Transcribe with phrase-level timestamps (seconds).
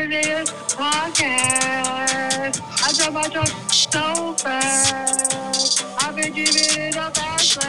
[0.09, 2.59] This podcast.
[2.83, 5.85] I drove my truck so fast.
[6.03, 7.59] I've been dreaming in the fast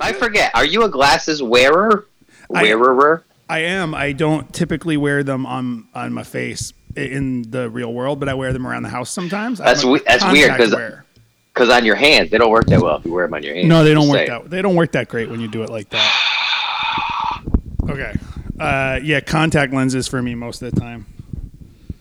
[0.00, 0.50] I forget.
[0.54, 2.06] Are you a glasses wearer?
[2.54, 3.24] I- Wearer?
[3.54, 3.94] I am.
[3.94, 8.34] I don't typically wear them on on my face in the real world, but I
[8.34, 9.58] wear them around the house sometimes.
[9.58, 11.04] That's we- that's weird, contact 'cause- wearer.
[11.52, 13.54] Because on your hands, they don't work that well if you wear them on your
[13.54, 13.68] hands.
[13.68, 14.28] No, they don't work saying.
[14.30, 14.50] that.
[14.50, 16.10] They don't work that great when you do it like that.
[17.88, 18.14] Okay.
[18.58, 21.06] Uh, yeah, contact lenses for me most of the time.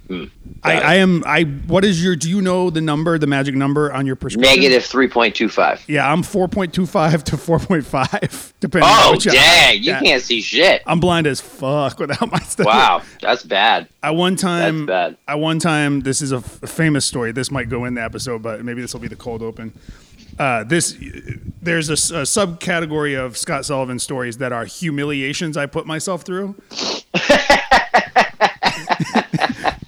[0.08, 0.24] Hmm.
[0.64, 1.24] I, I am.
[1.26, 1.44] I.
[1.44, 2.16] What is your?
[2.16, 4.54] Do you know the number, the magic number on your prescription?
[4.56, 5.82] Negative 3.25.
[5.88, 8.90] Yeah, I'm 4.25 to 4.5, depending.
[8.90, 9.32] on Oh, which eye.
[9.32, 9.78] dang.
[9.80, 10.00] You Yeah.
[10.02, 10.82] can't see shit.
[10.86, 12.66] I'm blind as fuck without my stuff.
[12.66, 13.02] Wow.
[13.22, 13.90] That's bad.
[14.02, 15.18] I one time, That's bad.
[15.28, 16.02] I one time.
[16.02, 17.32] This is a, f- a famous story.
[17.34, 19.74] This might go in the episode, but maybe this will be the cold open.
[20.40, 20.98] Uh, this
[21.62, 26.56] there's a subcategory of Scott Sullivan stories that are humiliations I put myself through.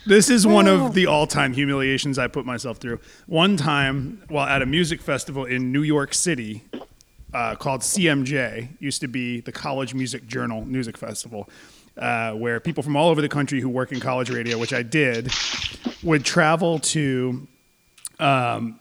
[0.06, 3.00] this is one of the all-time humiliations I put myself through.
[3.28, 6.64] One time, while at a music festival in New York City,
[7.34, 11.50] uh, called CMJ, used to be the College Music Journal Music Festival,
[11.98, 14.84] uh, where people from all over the country who work in college radio, which I
[14.84, 15.32] did,
[16.04, 17.48] would travel to
[18.20, 18.80] um,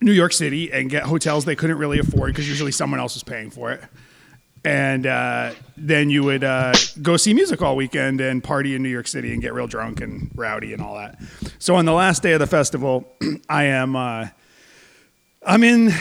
[0.00, 3.24] New York City and get hotels they couldn't really afford because usually someone else was
[3.24, 3.82] paying for it.
[4.66, 8.88] And uh, then you would uh, go see music all weekend and party in New
[8.88, 11.20] York City and get real drunk and rowdy and all that.
[11.60, 13.06] So on the last day of the festival,
[13.48, 13.94] I am.
[13.94, 14.28] Uh,
[15.46, 15.92] I'm in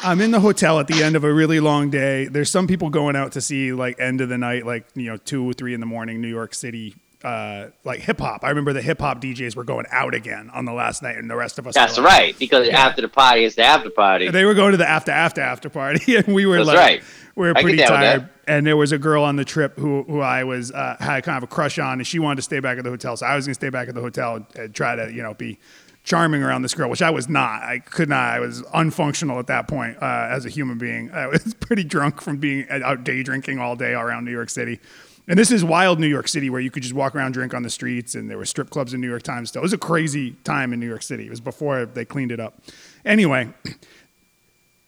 [0.00, 2.26] I'm in the hotel at the end of a really long day.
[2.26, 5.16] There's some people going out to see like end of the night, like you know,
[5.16, 6.94] two or three in the morning, New York City,
[7.24, 8.44] uh, like hip hop.
[8.44, 11.30] I remember the hip hop DJs were going out again on the last night, and
[11.30, 11.74] the rest of us.
[11.74, 12.38] That's were like- right.
[12.38, 14.28] Because after the party is the after party.
[14.30, 17.02] They were going to the after after after party, and we were That's like, right.
[17.36, 18.28] we were pretty tired.
[18.46, 21.36] And there was a girl on the trip who who I was uh, had kind
[21.36, 23.36] of a crush on, and she wanted to stay back at the hotel, so I
[23.36, 25.58] was going to stay back at the hotel and, and try to you know be
[26.04, 27.62] charming around this girl, which I was not.
[27.62, 28.18] I could not.
[28.30, 31.12] I was unfunctional at that point uh, as a human being.
[31.12, 34.80] I was pretty drunk from being out day drinking all day around New York City.
[35.28, 37.62] And this is wild New York City where you could just walk around, drink on
[37.62, 39.60] the streets, and there were strip clubs in New York Times still.
[39.60, 41.26] It was a crazy time in New York City.
[41.26, 42.60] It was before they cleaned it up.
[43.04, 43.52] Anyway,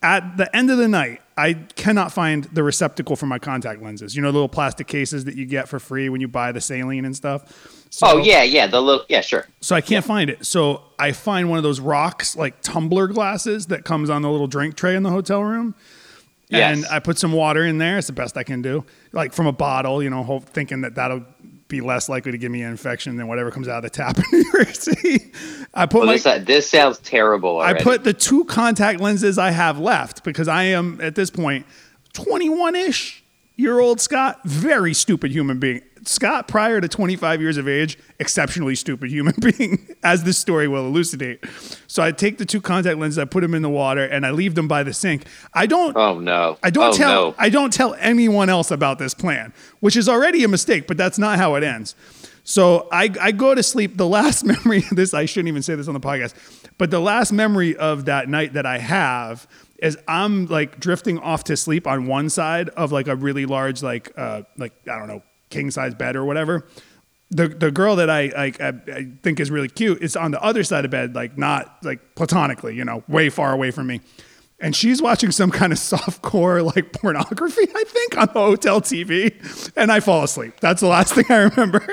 [0.03, 4.17] at the end of the night, I cannot find the receptacle for my contact lenses.
[4.17, 6.61] You know, the little plastic cases that you get for free when you buy the
[6.61, 7.87] saline and stuff.
[7.91, 8.67] So, oh, yeah, yeah.
[8.67, 9.47] The little, yeah, sure.
[9.61, 10.45] So I can't find it.
[10.45, 14.49] So I find one of those rocks, like tumbler glasses that comes on the little
[14.49, 15.77] drink tray in the hotel room.
[16.59, 17.99] And I put some water in there.
[17.99, 20.03] It's the best I can do, like from a bottle.
[20.03, 21.25] You know, hope, thinking that that'll
[21.69, 24.19] be less likely to give me an infection than whatever comes out of the tap
[24.33, 25.33] in New York City.
[25.73, 29.51] I put Well, my this, this sounds terrible I put the two contact lenses I
[29.51, 31.67] have left because I am at this point
[32.13, 33.25] 21 ish
[33.57, 35.83] year old Scott, very stupid human being.
[36.05, 40.87] Scott, prior to 25 years of age, exceptionally stupid human being, as this story will
[40.87, 41.45] elucidate.
[41.87, 44.31] So I take the two contact lenses, I put them in the water, and I
[44.31, 45.25] leave them by the sink.
[45.53, 45.97] I don't.
[45.97, 46.59] Oh, no.
[46.63, 47.35] I don't oh, tell No.
[47.39, 51.19] I don't tell anyone else about this plan, which is already a mistake, but that's
[51.19, 51.95] not how it ends.
[52.45, 53.97] So I, I go to sleep.
[53.97, 56.35] The last memory of this, I shouldn't even say this on the podcast,
[56.79, 59.49] but the last memory of that night that I have
[59.79, 63.83] is I'm like drifting off to sleep on one side of like a really large,
[63.83, 66.67] like uh like I don't know, king size bed or whatever.
[67.35, 70.41] The the girl that I like I, I think is really cute is on the
[70.43, 74.01] other side of bed, like not like platonically, you know, way far away from me
[74.61, 79.35] and she's watching some kind of softcore like pornography, I think, on the hotel TV,
[79.77, 80.61] and I fall asleep.
[80.61, 81.85] That's the last thing I remember.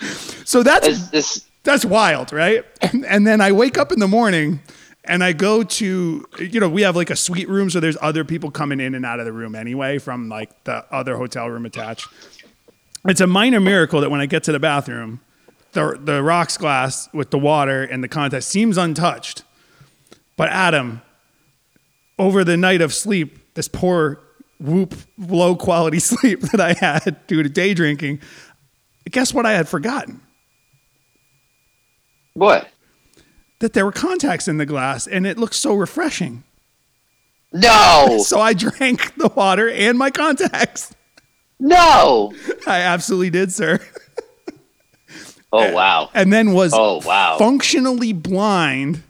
[0.44, 2.64] so that's This, this, that's wild, right?
[2.80, 4.60] And, and then I wake up in the morning
[5.04, 8.24] and I go to, you know, we have like a suite room, so there's other
[8.24, 11.66] people coming in and out of the room anyway from like the other hotel room
[11.66, 12.08] attached.
[13.06, 15.20] It's a minor miracle that when I get to the bathroom,
[15.72, 19.42] the the rocks glass with the water and the contact seems untouched.
[20.36, 21.02] But Adam,
[22.18, 24.20] over the night of sleep, this poor
[24.60, 28.20] whoop low quality sleep that I had due to day drinking,
[29.10, 30.20] guess what I had forgotten?
[32.34, 32.68] what?
[33.58, 36.44] That there were contacts in the glass and it looked so refreshing.
[37.52, 38.18] No.
[38.24, 40.94] So I drank the water and my contacts.
[41.62, 42.32] No.
[42.66, 43.78] I absolutely did, sir.
[45.52, 46.10] Oh, wow.
[46.14, 47.36] And then was Oh, wow.
[47.38, 49.02] functionally blind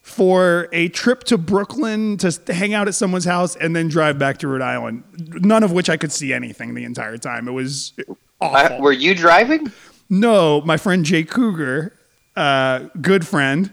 [0.00, 4.38] for a trip to Brooklyn to hang out at someone's house and then drive back
[4.38, 5.04] to Rhode Island.
[5.44, 7.46] None of which I could see anything the entire time.
[7.46, 7.92] It was
[8.40, 8.76] awful.
[8.76, 9.70] Uh, were you driving?
[10.08, 11.94] No, my friend Jay Cougar,
[12.36, 13.70] uh, good friend,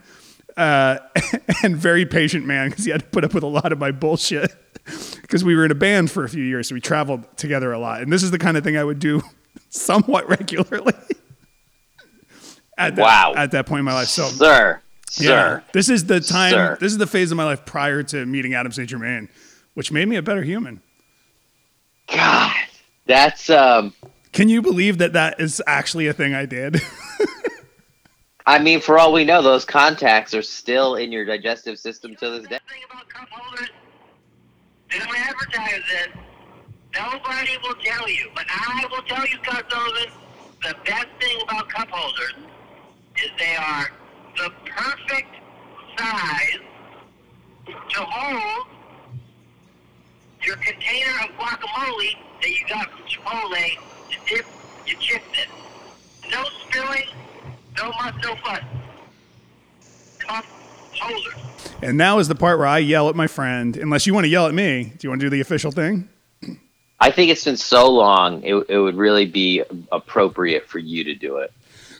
[0.60, 1.00] uh,
[1.64, 3.92] and very patient man because he had to put up with a lot of my
[3.92, 4.52] bullshit
[5.22, 7.80] because we were in a band for a few years, so we traveled together a
[7.80, 8.02] lot.
[8.02, 9.22] And this is the kind of thing I would do
[9.70, 10.94] somewhat regularly.
[12.78, 13.34] at that, Wow.
[13.36, 14.82] At that point in my life, so Sir.
[15.18, 15.64] yeah, Sir.
[15.72, 16.52] this is the time.
[16.52, 16.78] Sir.
[16.80, 18.90] This is the phase of my life prior to meeting Adam St.
[18.90, 19.30] Germain,
[19.76, 20.82] which made me a better human.
[22.12, 22.54] God.
[23.06, 23.94] That's um
[24.34, 26.82] Can you believe that that is actually a thing I did?
[28.46, 32.30] I mean, for all we know, those contacts are still in your digestive system to
[32.30, 32.60] this day.
[32.70, 33.70] Thing about cup holders,
[34.92, 36.12] they don't advertise it.
[36.96, 40.12] Nobody will tell you, but I will tell you, Sullivan,
[40.64, 42.34] the best thing about cup holders
[43.24, 43.92] is they are
[44.38, 45.36] the perfect
[45.98, 46.60] size
[47.90, 48.68] to hold
[50.44, 53.78] your container of guacamole that you got from Chipotle
[54.10, 54.46] to dip
[54.88, 56.32] your chips in.
[56.32, 57.10] No spilling,
[57.82, 58.60] no muss, no fuss.
[60.20, 60.46] Cup
[60.94, 61.34] holders.
[61.82, 63.78] and now is the part where I yell at my friend.
[63.78, 66.10] Unless you want to yell at me, do you want to do the official thing?
[67.00, 71.16] I think it's been so long, it, it would really be appropriate for you to
[71.16, 71.54] do it.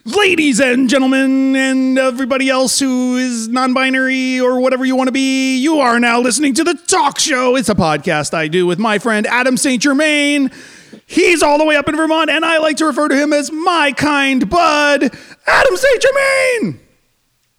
[0.04, 5.12] Ladies and gentlemen, and everybody else who is non binary or whatever you want to
[5.12, 7.56] be, you are now listening to The Talk Show.
[7.56, 9.80] It's a podcast I do with my friend Adam St.
[9.82, 10.50] Germain.
[11.06, 13.50] He's all the way up in Vermont, and I like to refer to him as
[13.52, 15.02] my kind bud,
[15.46, 16.02] Adam St.
[16.02, 16.80] Germain.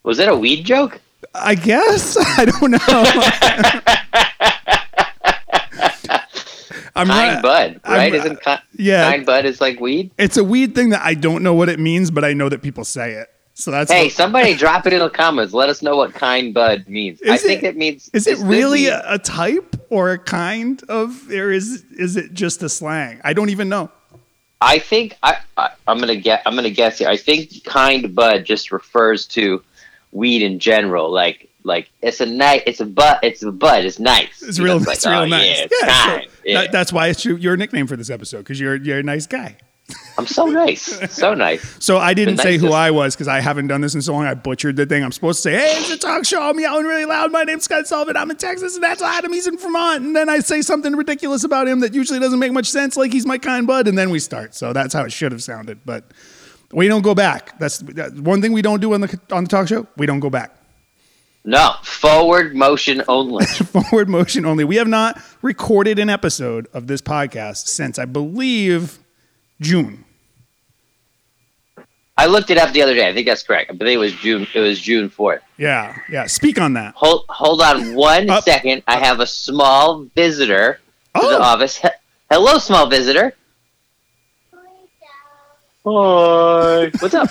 [0.04, 1.00] Was that a weed joke?
[1.36, 2.18] I guess.
[2.38, 2.78] I don't know.
[6.94, 8.14] I'm Kind not- bud, I'm- right?
[8.14, 9.10] Isn't uh, ki- yeah.
[9.10, 10.12] kind bud is like weed?
[10.18, 12.62] It's a weed thing that I don't know what it means, but I know that
[12.62, 13.30] people say it.
[13.54, 15.54] So that's Hey, what- somebody drop it in the comments.
[15.54, 17.20] Let us know what kind bud means.
[17.28, 18.10] I Is think it- it means.
[18.14, 19.02] Is it really weed.
[19.06, 23.20] a, type or a kind of, or is is it just a slang?
[23.24, 23.90] I don't even know.
[24.62, 27.10] I think I, I I'm gonna get I'm gonna guess here.
[27.10, 29.62] I think kind bud just refers to
[30.12, 31.12] weed in general.
[31.12, 34.42] Like like it's a nice it's a bud it's a bud it's nice.
[34.42, 35.58] It's You know, real, like, real oh, nice.
[35.60, 36.28] Yeah, it's so kind.
[36.46, 36.62] Yeah.
[36.62, 39.28] that- that's why it's your, your nickname for this episode because you're you're a nice
[39.28, 39.58] guy.
[40.18, 41.62] I'm so nice, so nice.
[41.82, 42.72] So I didn't say who.
[42.74, 44.26] I was because I haven't done this in so long.
[44.26, 45.04] I butchered the thing.
[45.04, 46.42] I'm supposed to say, "Hey, it's a talk show.
[46.42, 47.32] I'm yelling really loud.
[47.32, 48.16] My name's Scott Sullivan.
[48.16, 49.34] I'm in Texas, and that's Adam.
[49.34, 52.52] He's in Vermont." And then I say something ridiculous about him that usually doesn't make
[52.52, 54.54] much sense, like he's my kind bud, and then we start.
[54.54, 55.80] So that's how it should have sounded.
[55.86, 56.12] But
[56.72, 57.58] we don't go back.
[57.60, 59.88] That's that, one thing we don't do on the on the talk show.
[59.98, 60.56] We don't go back.
[61.44, 63.46] No forward motion only.
[63.46, 64.64] Forward motion only.
[64.64, 69.00] We have not recorded an episode of this podcast since I believe
[69.62, 70.04] June.
[72.18, 73.08] I looked it up the other day.
[73.08, 73.72] I think that's correct.
[73.72, 74.46] I believe it was June.
[74.54, 75.42] It was June fourth.
[75.58, 76.28] Yeah, yeah.
[76.28, 76.94] Speak on that.
[76.96, 78.44] Hold hold on one Up.
[78.44, 78.84] second.
[78.88, 80.80] I have a small visitor
[81.16, 81.42] to the Oh.
[81.42, 81.78] office.
[81.78, 81.88] He-
[82.30, 83.34] Hello, small visitor.
[85.86, 86.92] Hi.
[87.00, 87.30] What's up?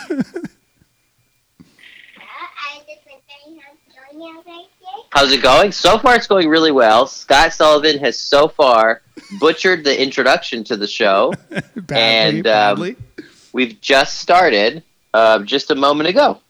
[5.10, 5.72] How's it going?
[5.72, 7.06] So far, it's going really well.
[7.06, 9.02] Scott Sullivan has so far
[9.38, 11.32] butchered the introduction to the show.
[11.76, 12.96] Badly, And, um, badly.
[13.52, 14.82] We've just started
[15.14, 16.40] uh, just a moment ago.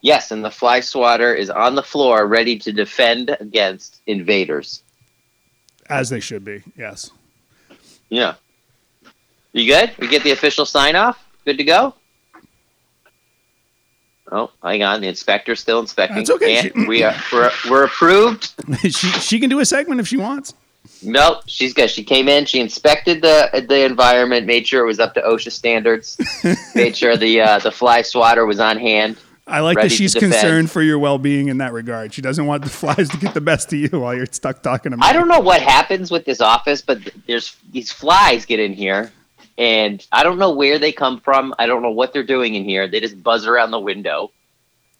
[0.00, 4.82] Yes, and the fly swatter is on the floor, ready to defend against invaders.
[5.88, 6.62] As they should be.
[6.76, 7.10] Yes.
[8.08, 8.34] Yeah.
[9.52, 9.92] You good?
[9.98, 11.24] We get the official sign off?
[11.44, 11.94] Good to go?
[14.30, 15.00] Oh, hang on.
[15.00, 16.18] The inspector's still inspecting.
[16.18, 16.70] That's okay.
[16.74, 18.52] She- we are we're, we're approved.
[18.80, 20.54] she she can do a segment if she wants.
[21.02, 21.90] Nope, she's good.
[21.90, 25.52] She came in, she inspected the the environment, made sure it was up to OSHA
[25.52, 26.18] standards,
[26.74, 29.16] made sure the uh, the fly swatter was on hand.
[29.46, 32.12] I like that she's concerned for your well being in that regard.
[32.12, 34.90] She doesn't want the flies to get the best of you while you're stuck talking
[34.90, 35.02] to me.
[35.04, 39.10] I don't know what happens with this office, but there's these flies get in here,
[39.58, 41.52] and I don't know where they come from.
[41.58, 42.86] I don't know what they're doing in here.
[42.88, 44.30] They just buzz around the window.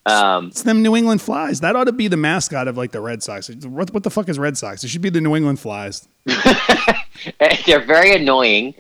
[0.05, 1.61] Um, It's them New England flies.
[1.61, 3.49] That ought to be the mascot of like the Red Sox.
[3.49, 4.83] What, what the fuck is Red Sox?
[4.83, 6.09] It should be the New England flies.
[7.67, 8.75] they're very annoying.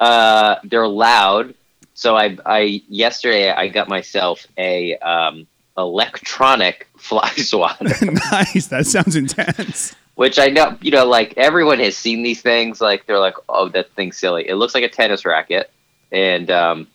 [0.00, 1.54] Uh, they're loud.
[1.94, 7.84] So I, I yesterday I got myself a um, electronic fly swatter.
[8.30, 8.68] nice.
[8.68, 9.94] That sounds intense.
[10.18, 12.80] Which I know, you know, like everyone has seen these things.
[12.80, 14.48] Like they're like, oh, that thing's silly.
[14.48, 15.70] It looks like a tennis racket,
[16.10, 16.88] and um,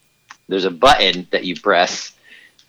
[0.49, 2.11] there's a button that you press.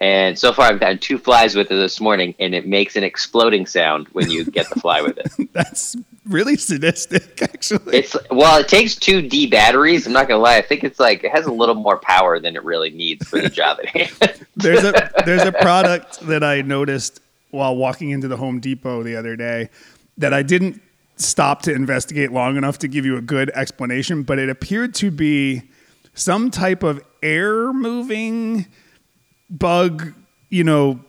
[0.01, 3.03] And so far, I've gotten two flies with it this morning, and it makes an
[3.03, 5.53] exploding sound when you get the fly with it.
[5.53, 7.97] That's really sadistic, actually.
[7.97, 10.07] It's well, it takes two D batteries.
[10.07, 10.57] I'm not gonna lie.
[10.57, 13.41] I think it's like it has a little more power than it really needs for
[13.41, 14.47] the job at hand.
[14.55, 17.19] there's a there's a product that I noticed
[17.51, 19.69] while walking into the Home Depot the other day
[20.19, 20.81] that I didn't
[21.17, 25.11] stop to investigate long enough to give you a good explanation, but it appeared to
[25.11, 25.63] be
[26.15, 28.67] some type of air moving
[29.51, 30.13] bug,
[30.49, 31.01] you know,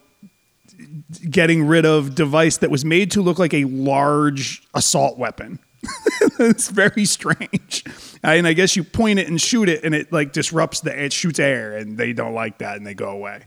[1.30, 5.60] getting rid of device that was made to look like a large assault weapon.
[6.40, 7.84] it's very strange.
[8.24, 11.14] And I guess you point it and shoot it, and it like disrupts the it
[11.14, 13.42] shoots air, and they don't like that, and they go away.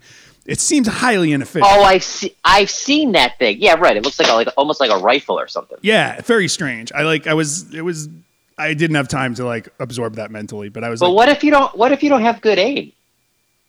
[0.48, 1.70] It seems highly inefficient.
[1.70, 3.58] Oh, I've see, I've seen that thing.
[3.60, 3.96] Yeah, right.
[3.96, 5.78] It looks like a, like almost like a rifle or something.
[5.82, 6.90] Yeah, very strange.
[6.92, 7.26] I like.
[7.26, 7.72] I was.
[7.74, 8.08] It was.
[8.56, 11.00] I didn't have time to like absorb that mentally, but I was.
[11.00, 11.76] But like, what if you don't?
[11.76, 12.92] What if you don't have good aim?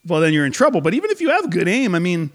[0.07, 0.81] well, then you're in trouble.
[0.81, 2.31] But even if you have good aim, I mean,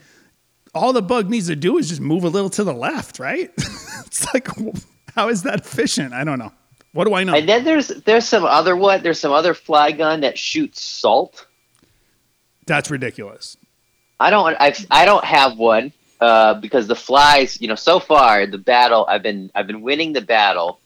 [0.74, 3.50] all the bug needs to do is just move a little to the left, right?
[3.56, 4.48] it's like,
[5.14, 6.12] how is that efficient?
[6.12, 6.52] I don't know.
[6.92, 7.34] What do I know?
[7.34, 9.02] And then there's there's some other what?
[9.02, 11.46] There's some other fly gun that shoots salt.
[12.66, 13.56] That's ridiculous.
[14.20, 17.60] I don't I've, I don't have one uh, because the flies.
[17.60, 20.80] You know, so far the battle I've been I've been winning the battle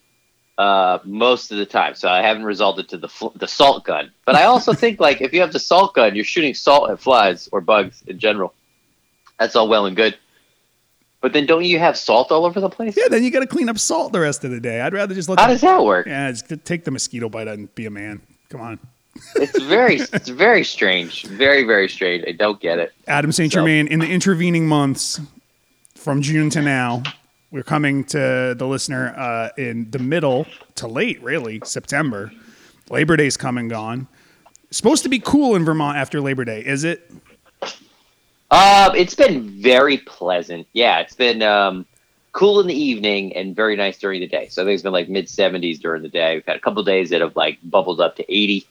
[0.56, 1.94] uh, most of the time.
[1.94, 4.10] So I haven't resulted to the fl- the salt gun.
[4.24, 7.00] But I also think like if you have the salt gun, you're shooting salt at
[7.00, 8.54] flies or bugs in general.
[9.38, 10.18] That's all well and good.
[11.20, 12.96] But then don't you have salt all over the place?
[12.96, 14.80] Yeah, then you got to clean up salt the rest of the day.
[14.80, 15.40] I'd rather just let.
[15.40, 16.06] How the- does that work?
[16.06, 18.20] Yeah, just take the mosquito bite and be a man.
[18.48, 18.78] Come on.
[19.36, 21.26] It's very it's very strange.
[21.26, 22.24] Very very strange.
[22.26, 22.92] I don't get it.
[23.06, 23.52] Adam St.
[23.52, 25.20] Germain, in the intervening months
[25.94, 27.02] from June to now,
[27.50, 30.46] we're coming to the listener uh, in the middle
[30.76, 32.32] to late, really, September.
[32.90, 34.06] Labor Day's come and gone.
[34.70, 37.10] Supposed to be cool in Vermont after Labor Day, is it?
[38.50, 40.66] Um, it's been very pleasant.
[40.72, 41.86] Yeah, it's been um,
[42.32, 44.48] cool in the evening and very nice during the day.
[44.48, 46.36] So I think it's been like mid 70s during the day.
[46.36, 48.66] We've had a couple days that have like bubbled up to 80,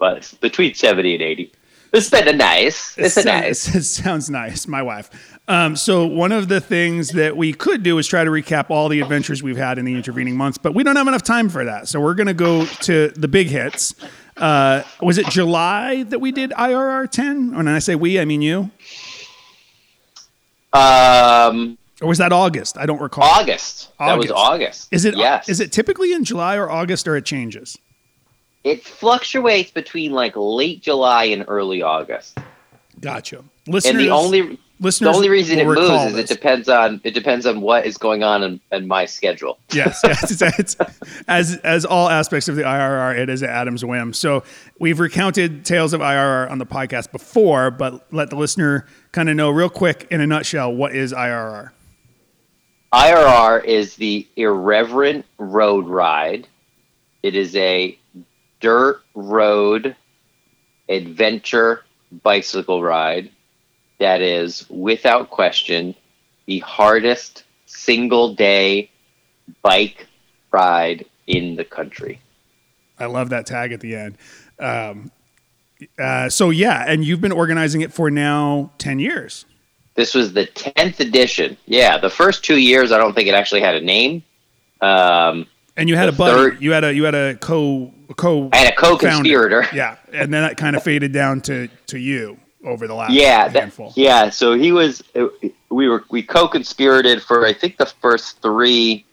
[0.00, 1.52] but it's between 70 and 80.
[1.92, 2.96] It's been a nice.
[2.98, 3.74] It's a sounds, nice.
[3.76, 5.10] It sounds nice, my wife.
[5.48, 8.88] Um, so one of the things that we could do is try to recap all
[8.88, 11.64] the adventures we've had in the intervening months, but we don't have enough time for
[11.64, 11.88] that.
[11.88, 13.94] So we're going to go to the big hits.
[14.36, 17.56] Uh, was it July that we did IRR 10?
[17.56, 18.70] When I say we, I mean you.
[20.72, 22.78] Um, Or was that August?
[22.78, 23.24] I don't recall.
[23.24, 23.88] August.
[23.98, 24.34] That was August.
[24.36, 24.88] August.
[24.92, 25.48] Is it Yes.
[25.48, 27.76] is it typically in July or August or it changes?
[28.64, 32.38] It fluctuates between like late July and early August.
[33.00, 33.44] Gotcha.
[33.66, 36.30] Listeners, And the only listeners the only reason it moves is this.
[36.30, 39.58] it depends on it depends on what is going on in, in my schedule.
[39.72, 40.76] Yes, yes it's, it's,
[41.28, 44.12] as as all aspects of the IRR, it is Adam's whim.
[44.12, 44.42] So
[44.78, 49.36] we've recounted tales of IRR on the podcast before, but let the listener kind of
[49.36, 51.70] know real quick in a nutshell what is IRR.
[52.92, 56.48] IRR is the irreverent road ride.
[57.22, 57.96] It is a
[58.60, 59.96] dirt road
[60.88, 61.84] adventure
[62.22, 63.30] bicycle ride
[64.00, 65.94] that is, without question,
[66.46, 68.90] the hardest single day
[69.62, 70.06] bike
[70.50, 72.20] ride in the country.
[72.98, 74.18] I love that tag at the end.
[74.58, 75.12] Um,
[75.98, 79.44] uh, so yeah, and you've been organizing it for now ten years.
[79.94, 81.56] This was the 10th edition.
[81.66, 84.22] Yeah, the first two years, I don't think it actually had a name.
[84.80, 85.46] Um,
[85.76, 86.32] And you had The a buddy.
[86.50, 88.48] third- You had a you had a co co.
[88.52, 89.66] I had a co-conspirator.
[89.72, 93.48] Yeah, and then that kind of faded down to to you over the last yeah,
[93.48, 94.28] that, yeah.
[94.30, 95.02] So he was.
[95.70, 99.04] We were we co-conspirated for I think the first three,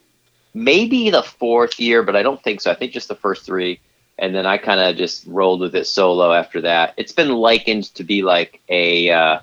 [0.53, 2.71] maybe the fourth year, but I don't think so.
[2.71, 3.79] I think just the first three,
[4.17, 6.93] and then I kind of just rolled with it solo after that.
[6.97, 9.39] It's been likened to be like a uh,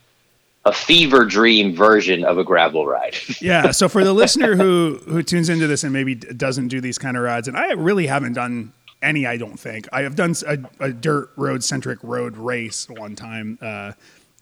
[0.64, 3.16] a fever dream version of a gravel ride.
[3.40, 3.70] yeah.
[3.70, 7.16] So for the listener who who tunes into this and maybe doesn't do these kind
[7.16, 9.26] of rides, and I really haven't done any.
[9.26, 10.34] I don't think I have done
[10.80, 13.58] a dirt road centric road race one time.
[13.60, 13.92] Uh,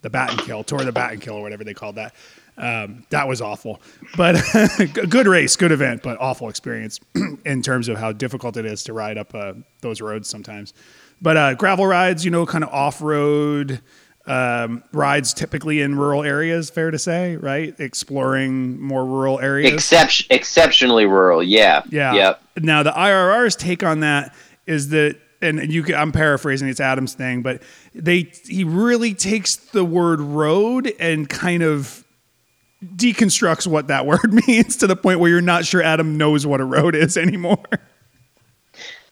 [0.03, 2.15] the Battenkill, Tour the Battenkill, or whatever they called that.
[2.59, 3.81] Um, that was awful,
[4.17, 4.37] but
[5.09, 7.01] good race, good event, but awful experience
[7.47, 10.75] in terms of how difficult it is to ride up uh, those roads sometimes.
[11.23, 13.81] But uh, gravel rides, you know, kind of off road
[14.27, 16.71] um, rides, typically in rural areas.
[16.71, 17.79] Fair to say, right?
[17.81, 19.73] Exploring more rural areas.
[19.73, 21.43] Excep- exceptionally rural.
[21.43, 21.83] Yeah.
[21.91, 22.15] Yeah.
[22.15, 22.43] Yep.
[22.61, 24.35] Now the IRR's take on that
[24.67, 26.69] is that, and you, can, I'm paraphrasing.
[26.69, 27.63] It's Adam's thing, but
[27.95, 32.05] they he really takes the word road and kind of
[32.85, 36.61] deconstructs what that word means to the point where you're not sure Adam knows what
[36.61, 37.65] a road is anymore.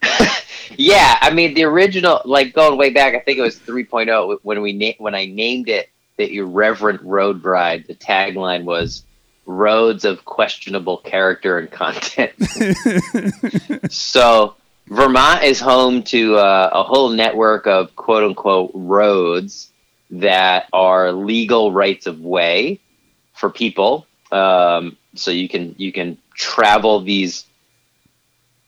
[0.77, 4.61] Yeah, I mean the original, like going way back, I think it was 3.0 when
[4.63, 7.87] we na- when I named it the Irreverent Road Ride.
[7.87, 9.05] The tagline was
[9.47, 12.33] "Roads of questionable character and content."
[13.93, 14.55] so
[14.89, 19.71] Vermont is home to uh, a whole network of quote unquote roads
[20.11, 22.81] that are legal rights of way
[23.35, 24.07] for people.
[24.33, 27.47] Um, so you can you can travel these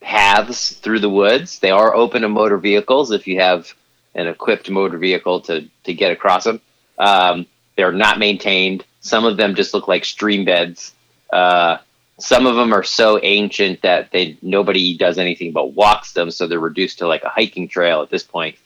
[0.02, 1.60] paths through the woods.
[1.60, 3.72] They are open to motor vehicles if you have
[4.14, 6.60] an equipped motor vehicle to to get across them.
[6.98, 8.84] Um, they're not maintained.
[9.00, 10.92] Some of them just look like stream beds.
[11.32, 11.78] Uh,
[12.18, 16.46] some of them are so ancient that they nobody does anything but walks them, so
[16.46, 18.56] they're reduced to like a hiking trail at this point.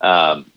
[0.00, 0.50] Um,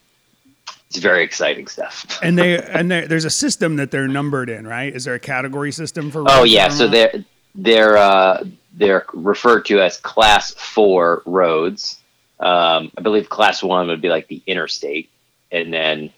[0.88, 2.20] it's very exciting stuff.
[2.24, 4.94] and they and there's a system that they're numbered in, right?
[4.94, 6.24] Is there a category system for?
[6.28, 8.44] Oh yeah, so they're they're uh,
[8.80, 12.00] they're referred to as class four roads.
[12.40, 15.10] Um, I believe class one would be like the interstate,
[15.52, 16.12] and then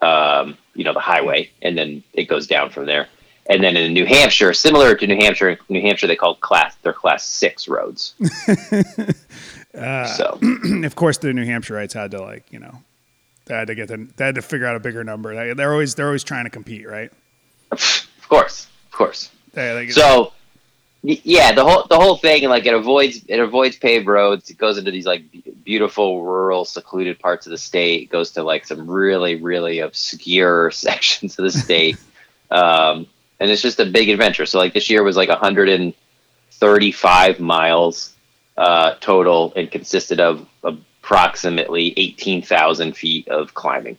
[0.00, 3.08] um, you know the highway, and then it goes down from there.
[3.48, 6.92] And then in New Hampshire, similar to New Hampshire, New Hampshire they call class they're
[6.92, 8.14] class six roads.
[9.76, 10.38] Uh, so
[10.84, 12.78] of course, the New Hampshireites had to like you know
[13.44, 15.34] they had to get the, they had to figure out a bigger number.
[15.34, 17.12] They, they're always they're always trying to compete, right?
[17.70, 19.30] of course, of course.
[19.52, 20.32] They, they, So
[21.02, 24.50] yeah, the whole the whole thing like it avoids it avoids paved roads.
[24.50, 25.22] It goes into these like
[25.64, 28.02] beautiful rural secluded parts of the state.
[28.02, 31.96] It goes to like some really really obscure sections of the state.
[32.50, 33.06] um,
[33.38, 34.46] and it's just a big adventure.
[34.46, 38.14] So like this year was like 135 miles
[38.56, 43.98] uh, total and consisted of approximately 18,000 feet of climbing.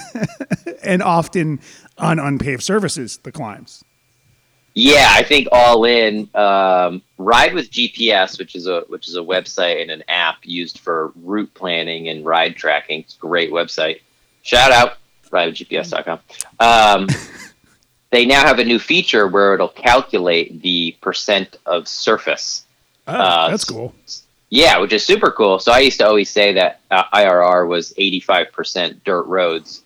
[0.84, 1.60] and often
[1.98, 3.84] on unpaved surfaces, the climbs.
[4.74, 9.20] Yeah, I think all in um, Ride with GPS, which is a which is a
[9.20, 13.00] website and an app used for route planning and ride tracking.
[13.00, 14.00] It's a great website.
[14.42, 14.98] Shout out
[15.30, 16.18] ridewithgps.com.
[16.60, 17.08] Um,
[18.10, 22.64] they now have a new feature where it'll calculate the percent of surface.
[23.06, 23.94] Oh, Uh, that's cool.
[24.48, 25.58] Yeah, which is super cool.
[25.58, 29.84] So I used to always say that uh, IRR was 85% dirt roads.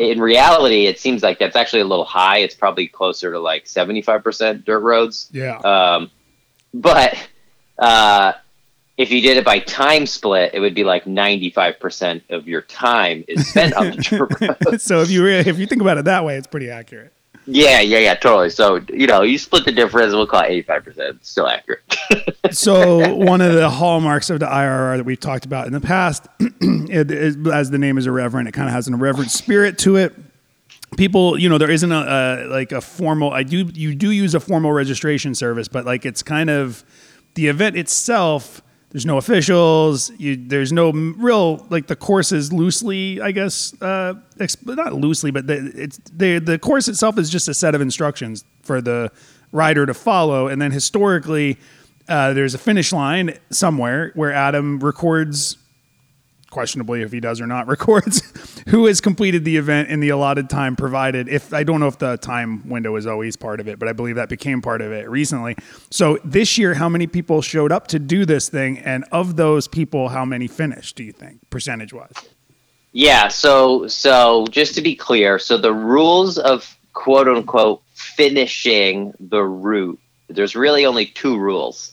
[0.00, 2.38] In reality, it seems like that's actually a little high.
[2.38, 5.28] It's probably closer to like 75% dirt roads.
[5.30, 5.58] Yeah.
[5.58, 6.10] Um,
[6.72, 7.16] but
[7.78, 8.32] uh,
[8.96, 13.24] if you did it by time split, it would be like 95% of your time
[13.28, 13.96] is spent on the
[14.30, 14.84] dirt roads.
[14.84, 17.12] so if you re- if you think about it that way, it's pretty accurate.
[17.46, 18.50] Yeah, yeah, yeah, totally.
[18.50, 21.24] So, you know, you split the difference, we'll call it 85%.
[21.24, 21.82] Still accurate.
[22.52, 26.26] So one of the hallmarks of the IRR that we've talked about in the past,
[26.40, 29.96] it, it, as the name is irreverent, it kind of has an irreverent spirit to
[29.96, 30.14] it.
[30.96, 33.30] People, you know, there isn't a, a like a formal.
[33.30, 36.84] I do you do use a formal registration service, but like it's kind of
[37.34, 38.62] the event itself.
[38.90, 40.10] There's no officials.
[40.18, 45.30] You, there's no real like the course is loosely, I guess, uh, exp- not loosely,
[45.30, 49.12] but the, it's the the course itself is just a set of instructions for the
[49.52, 51.56] rider to follow, and then historically,
[52.08, 55.56] uh, there's a finish line somewhere where Adam records,
[56.50, 58.22] questionably if he does or not, records
[58.68, 61.28] who has completed the event in the allotted time provided.
[61.28, 63.92] If I don't know if the time window is always part of it, but I
[63.92, 65.56] believe that became part of it recently.
[65.90, 69.68] So this year, how many people showed up to do this thing, and of those
[69.68, 70.96] people, how many finished?
[70.96, 72.12] Do you think, percentage wise?
[72.92, 79.42] Yeah, so so just to be clear, so the rules of quote unquote finishing the
[79.42, 81.92] route, there's really only two rules.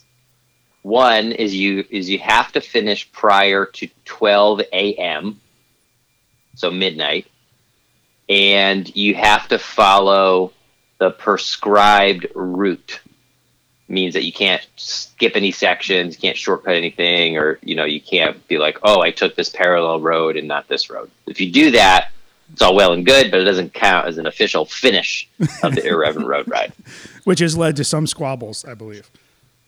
[0.87, 5.41] One is you is you have to finish prior to 12 a.m.
[6.55, 7.27] so midnight,
[8.29, 10.53] and you have to follow
[10.97, 13.01] the prescribed route.
[13.89, 17.99] Means that you can't skip any sections, you can't shortcut anything, or you know you
[17.99, 21.11] can't be like, oh, I took this parallel road and not this road.
[21.25, 22.11] If you do that,
[22.53, 25.27] it's all well and good, but it doesn't count as an official finish
[25.63, 26.71] of the irreverent road ride.
[27.25, 29.11] Which has led to some squabbles, I believe.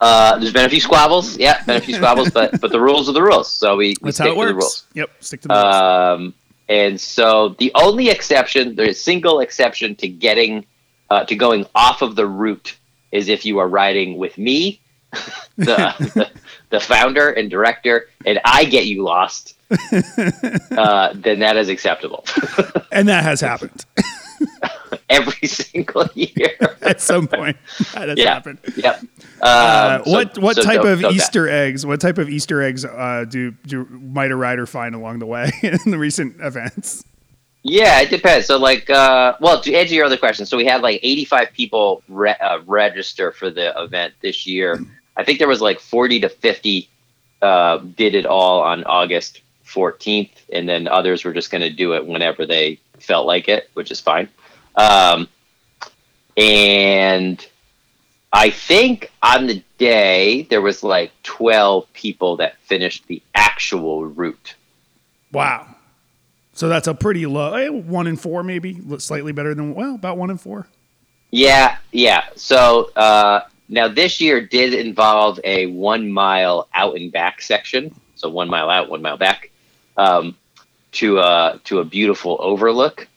[0.02, 3.10] Uh, there's been a few squabbles, yeah, been a few squabbles, but but the rules
[3.10, 4.86] are the rules, so we, we stick to the rules.
[4.94, 5.76] Yep, stick to the rules.
[5.76, 6.34] Um,
[6.70, 10.66] and so the only exception, there's a single exception to getting
[11.10, 12.78] uh, to going off of the route
[13.12, 14.80] is if you are riding with me,
[15.58, 16.30] the, the
[16.70, 19.56] the founder and director, and I get you lost.
[20.72, 22.26] uh, then that is acceptable
[22.92, 23.86] and that has happened
[25.10, 26.56] every single year.
[26.82, 27.58] at some point.
[27.94, 28.34] That has Yeah.
[28.34, 28.60] happened.
[28.76, 29.02] Yep.
[29.42, 31.14] Uh, Um, so- what what so type of don't that.
[31.14, 31.86] Easter eggs?
[31.86, 35.52] What type of Easter eggs uh, do do might a rider find along the way
[35.64, 37.04] in the recent events?
[37.64, 38.48] Yeah, it depends.
[38.48, 42.02] So, like, uh, well, to answer your other question, so we had like 85 people
[42.08, 44.80] re- uh, register for the event this year.
[45.18, 46.90] I think there was like 40 to 50
[47.42, 51.94] uh, did it all on August 14th, and then others were just going to do
[51.94, 54.30] it whenever they felt like it, which is fine.
[54.76, 55.28] Um,
[56.38, 57.46] and
[58.32, 64.56] I think on the day there was like 12 people that finished the actual route.
[65.32, 65.76] Wow.
[66.54, 70.18] So that's a pretty low, eh, one in four, maybe slightly better than well, about
[70.18, 70.68] one in four.
[71.32, 72.26] Yeah, yeah.
[72.36, 77.94] So uh, now this year did involve a one mile out and back section.
[78.16, 79.52] So one mile out, one mile back.
[79.96, 80.36] Um,
[80.92, 83.08] to a to a beautiful overlook,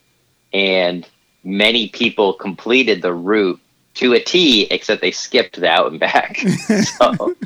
[0.53, 1.09] and
[1.45, 3.61] many people completed the route
[3.95, 6.39] to a T, except they skipped the out and back.
[6.99, 7.37] so,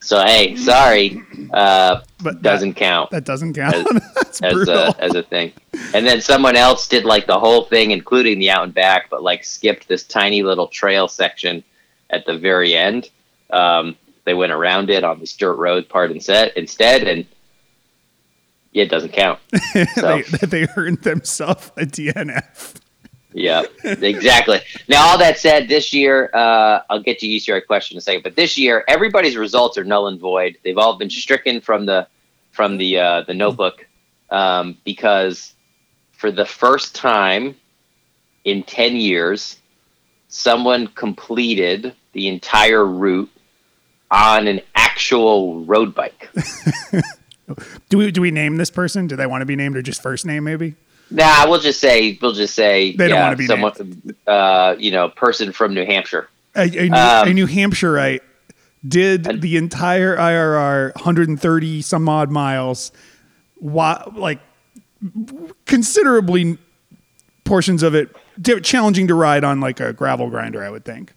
[0.00, 3.86] so hey, sorry, uh, But doesn't count That doesn't count.
[4.14, 5.52] That's as a as a thing.
[5.94, 9.22] And then someone else did like the whole thing, including the out and back, but
[9.22, 11.64] like skipped this tiny little trail section
[12.10, 13.10] at the very end.
[13.50, 17.26] Um, they went around it on this dirt road part instead, instead, and
[18.72, 19.40] yeah, it doesn't count.
[19.94, 22.76] So they, they earned themselves a DNF.
[23.36, 24.60] Yeah, exactly.
[24.88, 28.22] Now, all that said, this year, uh, I'll get to egg question in a second,
[28.22, 30.56] but this year, everybody's results are null and void.
[30.64, 32.08] They've all been stricken from the
[32.52, 33.86] from the uh, the notebook
[34.30, 35.52] um, because
[36.12, 37.54] for the first time
[38.44, 39.58] in ten years,
[40.28, 43.30] someone completed the entire route
[44.10, 46.30] on an actual road bike.
[47.90, 49.06] Do we do we name this person?
[49.06, 50.74] Do they want to be named or just first name maybe?
[51.10, 54.90] Nah, we'll just say we'll just say They don't yeah, wanna be someone, uh, you
[54.90, 56.28] know, person from New Hampshire.
[56.56, 58.20] A, a, New, Um, a New Hampshireite
[58.86, 62.90] did And- the entire IRR 130 some odd miles,
[63.60, 64.40] wa- like
[65.66, 66.58] considerably
[67.44, 68.14] portions of it
[68.62, 71.12] challenging to ride on like a gravel grinder, I would think.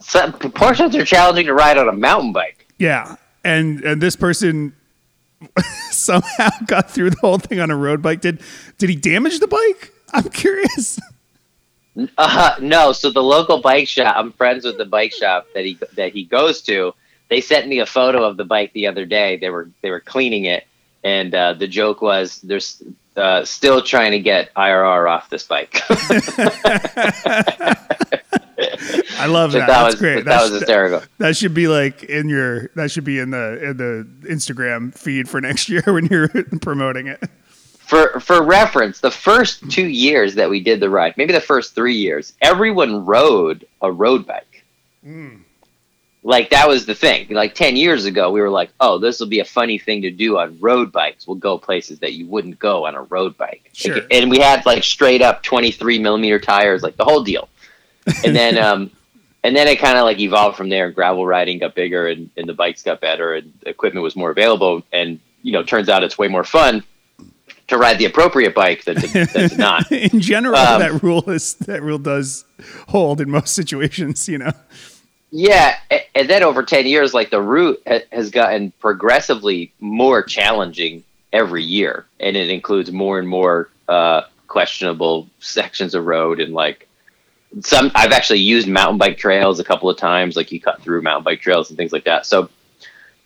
[0.00, 2.66] Some portions are challenging to ride on a mountain bike.
[2.78, 4.74] Yeah, and and this person
[5.90, 8.20] somehow got through the whole thing on a road bike.
[8.20, 8.40] Did
[8.78, 9.92] did he damage the bike?
[10.12, 10.98] I'm curious.
[12.16, 14.14] Uh, no, so the local bike shop.
[14.16, 16.94] I'm friends with the bike shop that he that he goes to.
[17.28, 19.36] They sent me a photo of the bike the other day.
[19.36, 20.66] They were they were cleaning it,
[21.04, 22.60] and uh, the joke was they're
[23.16, 25.80] uh, still trying to get IRR off this bike.
[29.18, 29.60] I love that.
[29.60, 30.14] that That's was great.
[30.16, 31.02] that That's- was hysterical.
[31.18, 32.68] That should be like in your.
[32.76, 36.28] That should be in the in the Instagram feed for next year when you're
[36.60, 37.22] promoting it.
[37.78, 41.74] for for reference, the first two years that we did the ride, maybe the first
[41.74, 44.64] three years, everyone rode a road bike.
[45.04, 45.36] Hmm.
[46.22, 47.28] Like that was the thing.
[47.30, 50.10] Like ten years ago, we were like, "Oh, this will be a funny thing to
[50.10, 51.26] do on road bikes.
[51.26, 54.00] We'll go places that you wouldn't go on a road bike." Like, Sure.
[54.10, 57.48] and we had like straight up twenty three millimeter tires, like the whole deal.
[58.24, 58.90] And then, um,
[59.42, 60.90] and then it kind of like evolved from there.
[60.90, 64.82] Gravel riding got bigger, and, and the bikes got better, and equipment was more available.
[64.92, 66.82] And you know, turns out it's way more fun
[67.68, 69.90] to ride the appropriate bike than to, than to not.
[69.90, 72.44] in general, Um, that rule is that rule does
[72.88, 74.28] hold in most situations.
[74.28, 74.52] You know.
[75.30, 75.76] Yeah,
[76.14, 77.80] and then over ten years, like the route
[78.12, 85.28] has gotten progressively more challenging every year, and it includes more and more uh, questionable
[85.38, 86.88] sections of road, and like
[87.60, 87.90] some.
[87.94, 91.24] I've actually used mountain bike trails a couple of times, like he cut through mountain
[91.24, 92.26] bike trails and things like that.
[92.26, 92.48] So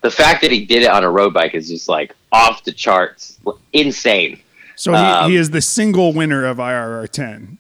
[0.00, 2.72] the fact that he did it on a road bike is just like off the
[2.72, 3.38] charts,
[3.72, 4.40] insane.
[4.76, 7.58] So he, Um, he is the single winner of IRR 10.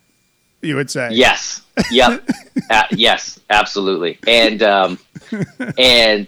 [0.62, 1.10] You would say.
[1.12, 1.62] Yes.
[1.90, 2.28] Yep.
[2.70, 3.38] uh, yes.
[3.50, 4.18] Absolutely.
[4.26, 4.98] And um,
[5.78, 6.26] and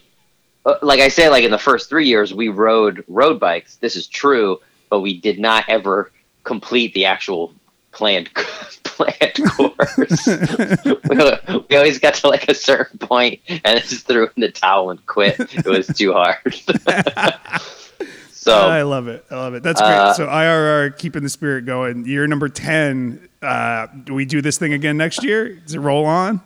[0.65, 3.77] uh, like I say, like in the first three years, we rode road bikes.
[3.77, 6.13] This is true, but we did not ever
[6.45, 7.53] complete the actual
[7.93, 8.31] planned
[8.97, 10.27] planned course.
[11.47, 14.91] we, we always got to like a certain point and just threw in the towel
[14.91, 15.37] and quit.
[15.39, 16.55] It was too hard.
[18.33, 19.25] so I love it.
[19.31, 19.63] I love it.
[19.63, 19.91] That's great.
[19.91, 22.07] Uh, so IRR keeping the spirit going.
[22.07, 23.29] Year number 10.
[23.43, 25.55] Uh, do we do this thing again next year?
[25.55, 26.41] Does it roll on?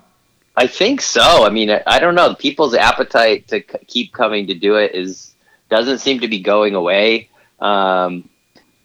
[0.56, 1.46] I think so.
[1.46, 2.34] I mean, I, I don't know.
[2.34, 5.34] People's appetite to c- keep coming to do it is
[5.68, 7.28] doesn't seem to be going away.
[7.60, 8.28] Um,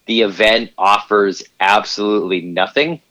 [0.05, 3.01] the event offers absolutely nothing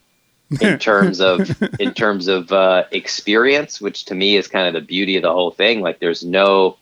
[0.60, 4.86] in terms of in terms of uh, experience, which to me is kind of the
[4.86, 5.80] beauty of the whole thing.
[5.80, 6.76] Like, there's no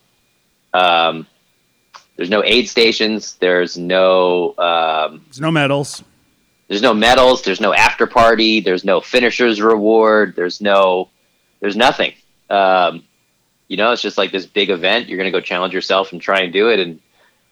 [0.75, 1.27] um,
[2.17, 3.35] there's no aid stations.
[3.37, 6.03] There's no um, There's no medals.
[6.69, 7.43] there's no medals.
[7.43, 8.61] There's no after party.
[8.61, 10.35] There's no finishers reward.
[10.37, 11.09] There's no,
[11.61, 12.15] there's nothing.
[12.51, 13.05] Um,
[13.69, 15.09] you know, it's just like this big event.
[15.09, 16.79] You're going to go challenge yourself and try and do it.
[16.81, 17.01] And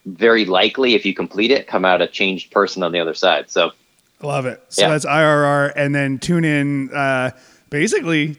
[0.05, 3.51] very likely, if you complete it, come out a changed person on the other side.
[3.51, 3.73] So
[4.23, 4.63] love it.
[4.69, 4.89] So Yeah.
[4.91, 5.73] that's IRR.
[5.77, 7.31] And then tune in uh,
[7.71, 8.37] basically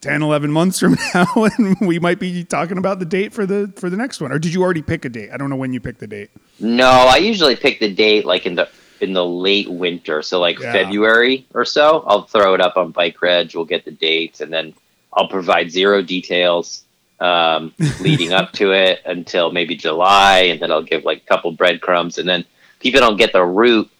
[0.00, 3.72] 10, 11 months from now, and we might be talking about the date for the
[3.76, 4.30] for the next one.
[4.32, 5.30] Or did you already pick a date?
[5.32, 6.30] I don't know when you picked the date.
[6.60, 8.68] no, I usually pick the date like in the
[9.00, 10.72] in the late winter, so like Yeah.
[10.72, 12.04] February or so.
[12.06, 13.54] I'll throw it up on BikeReg.
[13.54, 14.74] We'll get the dates, and then
[15.12, 16.82] I'll provide zero details
[17.20, 21.50] um, leading up to it until maybe July, and then I'll give like a couple
[21.52, 22.44] breadcrumbs, and then
[22.80, 23.90] people don't get the route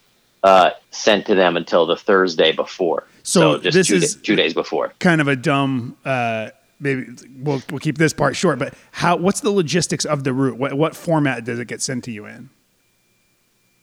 [0.47, 3.07] uh, sent to them until the Thursday before.
[3.25, 4.93] So just this two, is- two days before.
[5.01, 7.07] kind of a dumb uh maybe
[7.39, 10.75] we'll, we'll keep this part short but how what's the logistics of the route what,
[10.75, 12.51] what format does it get sent to you in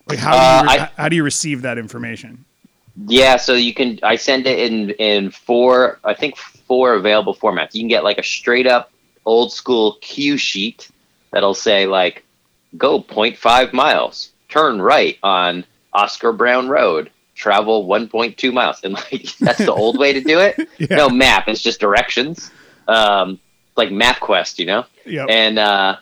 [0.07, 2.45] Like how do Uh, you re- I- how do you receive that information?
[3.07, 3.99] Yeah, so you can.
[4.03, 5.99] I send it in in four.
[6.03, 7.73] I think four available formats.
[7.73, 8.91] You can get like a straight up
[9.25, 10.89] old school cue sheet
[11.31, 12.23] that'll say like,
[12.77, 19.59] "Go 0.5 miles, turn right on Oscar Brown Road, travel 1.2 miles," and like that's
[19.59, 20.67] the old way to do it.
[20.79, 20.97] Yeah.
[20.97, 21.47] No map.
[21.47, 22.51] It's just directions.
[22.87, 23.39] Um,
[23.77, 24.85] like MapQuest, you know.
[25.05, 25.27] Yep.
[25.29, 25.97] and uh,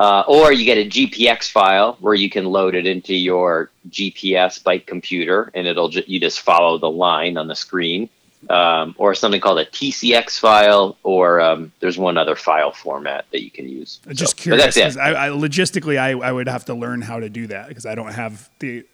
[0.00, 4.62] uh, or you get a GPX file where you can load it into your GPS
[4.62, 8.08] bike computer, and it'll ju- you just follow the line on the screen,
[8.50, 13.42] um, or something called a TCX file, or um, there's one other file format that
[13.42, 14.00] you can use.
[14.06, 14.74] I'm just So- curious.
[14.74, 15.00] That's it.
[15.00, 17.94] I, I logistically, I, I would have to learn how to do that because I
[17.94, 18.84] don't have the.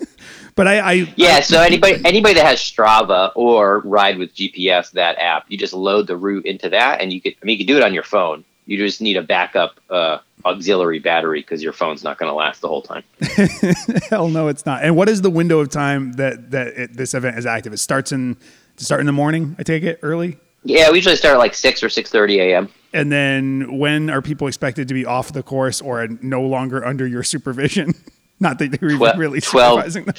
[0.54, 5.18] but I, I Yeah, so anybody anybody that has Strava or Ride with GPS, that
[5.18, 7.74] app, you just load the route into that, and you could I mean you can
[7.74, 8.44] do it on your phone.
[8.66, 12.62] You just need a backup uh, auxiliary battery because your phone's not going to last
[12.62, 13.02] the whole time.
[14.10, 14.82] hell no, it's not.
[14.82, 17.72] And what is the window of time that that it, this event is active?
[17.74, 18.36] It starts in
[18.76, 19.56] start in the morning.
[19.58, 20.38] I take it early.
[20.64, 22.68] Yeah, we usually start at like six or six thirty a.m.
[22.92, 27.06] And then when are people expected to be off the course or no longer under
[27.06, 27.94] your supervision?
[28.40, 29.78] Not that you're Twelve- really twelve.
[29.80, 30.14] supervising them.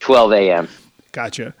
[0.00, 0.68] 12 a.m.
[1.12, 1.54] Gotcha.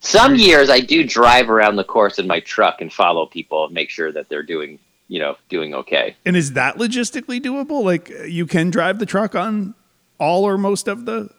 [0.00, 3.74] Some years I do drive around the course in my truck and follow people and
[3.74, 6.16] make sure that they're doing, you know, doing okay.
[6.24, 7.82] And is that logistically doable?
[7.84, 9.74] Like you can drive the truck on
[10.18, 11.30] all or most of the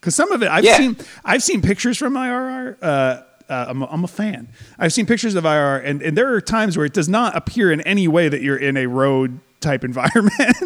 [0.00, 0.76] because some of it I've Yeah.
[0.76, 2.76] seen I've seen pictures from IRR.
[2.82, 4.48] Uh, uh, I'm, a, I'm a fan.
[4.78, 7.70] I've seen pictures of IRR, and, and there are times where it does not appear
[7.70, 10.56] in any way that you're in a road type environment.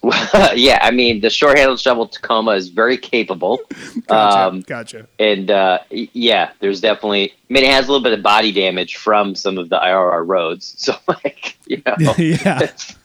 [0.54, 3.60] yeah, I mean, the short-handled shovel Tacoma is very capable.
[4.06, 4.38] gotcha.
[4.38, 5.08] Um, gotcha.
[5.18, 7.32] and uh, yeah, there's definitely.
[7.32, 10.26] I mean, it has a little bit of body damage from some of the IRR
[10.26, 12.60] roads, so like, you know, yeah.
[12.62, 12.96] it's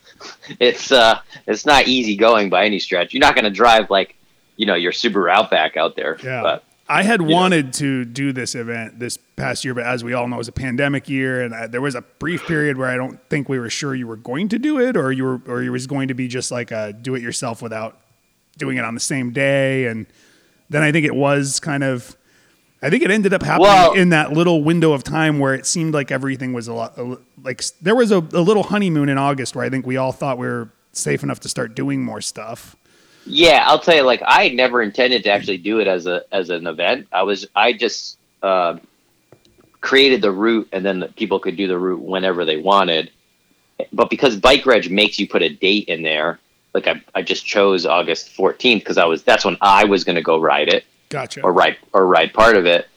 [0.59, 3.13] it's uh, it's not easy going by any stretch.
[3.13, 4.15] You're not going to drive like,
[4.57, 6.17] you know, your Subaru Outback out there.
[6.23, 6.41] Yeah.
[6.43, 7.33] But I had know.
[7.33, 10.47] wanted to do this event this past year, but as we all know, it was
[10.47, 13.59] a pandemic year, and I, there was a brief period where I don't think we
[13.59, 16.07] were sure you were going to do it, or you were, or it was going
[16.09, 17.99] to be just like a do it yourself without
[18.57, 20.05] doing it on the same day, and
[20.69, 22.15] then I think it was kind of.
[22.81, 25.65] I think it ended up happening Well- in that little window of time where it
[25.65, 26.99] seemed like everything was a lot,
[27.41, 30.37] like there was a, a little honeymoon in August where I think we all thought
[30.37, 32.75] we were safe enough to start doing more stuff.
[33.25, 34.01] Yeah, I'll tell you.
[34.03, 37.07] Like, I never intended to actually do it as a as an event.
[37.11, 38.77] I was, I just uh,
[39.81, 43.11] created the route, and then the people could do the route whenever they wanted.
[43.91, 46.39] But because BikeReg makes you put a date in there,
[46.73, 50.15] like I, I just chose August fourteenth because I was that's when I was going
[50.15, 51.41] to go ride it Gotcha.
[51.43, 52.87] or ride or ride part of it.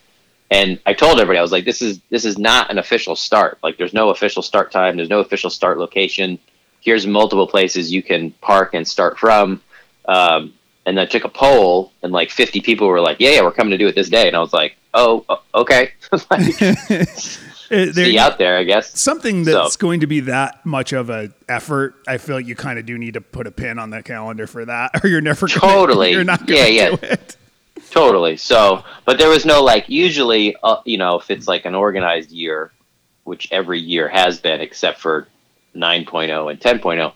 [0.49, 3.59] And I told everybody I was like, this is this is not an official start.
[3.63, 4.95] Like, there's no official start time.
[4.95, 6.39] There's no official start location.
[6.79, 9.61] Here's multiple places you can park and start from.
[10.07, 10.53] Um,
[10.85, 13.71] and I took a poll, and like 50 people were like, "Yeah, yeah, we're coming
[13.71, 15.91] to do it this day." And I was like, "Oh, okay."
[16.31, 16.61] like,
[17.69, 18.97] It- there- see out there, I guess.
[18.97, 22.55] something that's So- going to be that much of an effort, I feel like you
[22.55, 25.19] kind of do need to put a pin on the calendar for that, or you're
[25.19, 26.11] never gonna, Totally.
[26.13, 26.95] You're not going Yeah, yeah.
[26.95, 27.35] do it.
[27.91, 28.37] Totally.
[28.37, 29.89] So, but there was no like.
[29.89, 32.71] Usually, uh, you know, if it's like an organized year,
[33.25, 35.27] which every year has been, except for
[35.75, 37.11] 9.0 and 10.0,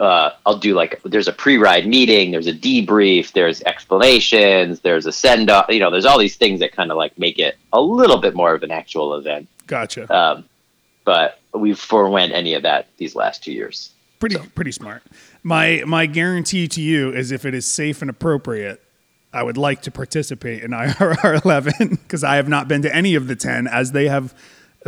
[0.00, 5.12] uh, I'll do like there's a pre-ride meeting, there's a debrief, there's explanations, there's a
[5.12, 5.66] send off.
[5.68, 8.34] You know, there's all these things that kind of like make it a little bit
[8.34, 9.48] more of an actual event.
[9.66, 10.12] Gotcha.
[10.14, 10.44] Um,
[11.04, 13.92] but we forewent any of that these last two years.
[14.18, 15.02] Pretty pretty smart.
[15.42, 18.82] My my guarantee to you is if it is safe and appropriate,
[19.32, 23.14] I would like to participate in IRR 11 because I have not been to any
[23.14, 24.34] of the 10 as they have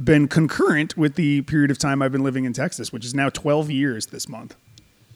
[0.02, 3.28] been concurrent with the period of time I've been living in Texas, which is now
[3.28, 4.56] 12 years this month.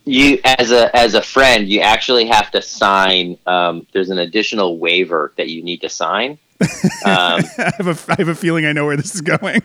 [0.05, 3.39] You as a as a friend, you actually have to sign.
[3.47, 6.39] Um, there's an additional waiver that you need to sign.
[7.05, 9.61] Um, I have a I have a feeling I know where this is going.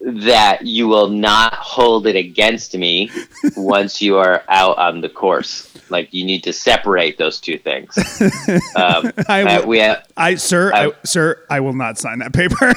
[0.00, 3.10] that you will not hold it against me
[3.56, 5.68] once you are out on the course.
[5.90, 7.96] Like you need to separate those two things.
[8.76, 12.32] Um, I uh, we have, I sir, I, I- sir, I will not sign that
[12.34, 12.74] paper.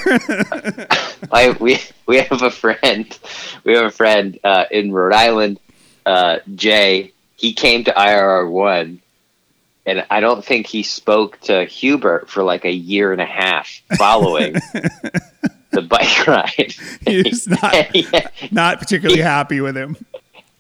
[1.32, 3.17] I, we we have a friend.
[3.63, 5.60] We have a friend uh, in Rhode Island,
[6.06, 7.12] uh, Jay.
[7.38, 9.02] He came to IRR one,
[9.86, 13.82] and I don't think he spoke to Hubert for like a year and a half
[13.98, 14.54] following
[15.72, 16.74] the bike ride.
[17.06, 18.08] He's not he,
[18.52, 19.98] not particularly happy with him.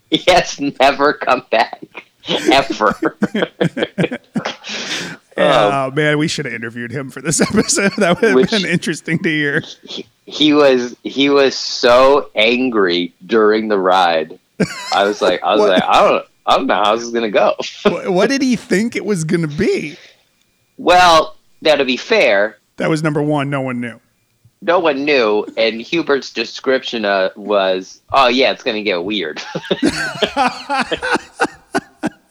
[0.09, 1.81] he has never come back
[2.27, 2.95] ever.
[5.37, 7.91] Oh man, we should have interviewed him for this episode.
[7.97, 9.63] That would have been interesting to hear.
[9.83, 14.39] he, he was he was so angry during the ride.
[14.93, 15.69] I was like, I was What?
[15.69, 16.25] like, I don't.
[16.47, 17.55] I don't know how this is gonna go.
[17.83, 19.97] Wh- what did he think it was going to be?
[20.77, 23.49] well, now to be fair, That was number one.
[23.49, 23.99] No one knew.
[24.61, 29.41] no one knew, and Hubert's description uh, was, "Oh yeah, it's gonna get weird."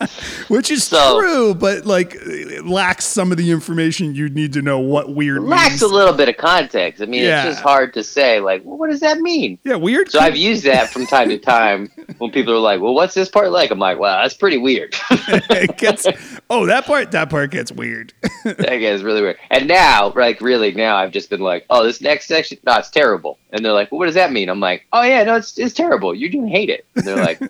[0.49, 4.63] Which is So- true, but like it lacks some of the information you'd need to
[4.63, 5.83] know what weird Lacks means.
[5.83, 7.01] a little bit of context.
[7.03, 7.45] I mean, Yeah.
[7.47, 8.41] it's just hard to say.
[8.41, 9.59] Like, well, what does that mean?
[9.65, 10.11] yeah, weird.
[10.11, 13.29] So I've used that from time to time when people are like, "Well, what's this
[13.29, 16.07] part like?" I'm like, "Wow, that's pretty weird." it gets
[16.51, 18.13] oh that part that part gets weird.
[18.45, 19.39] that gets really weird.
[19.51, 22.91] And now, like, really, now I've just been like, "Oh, this next section, no, it's
[22.91, 25.59] terrible." And they're like, "Well, what does that mean?" I'm like, "Oh yeah, no, it's
[25.59, 26.15] it's terrible.
[26.15, 27.41] You do hate it." And they're like,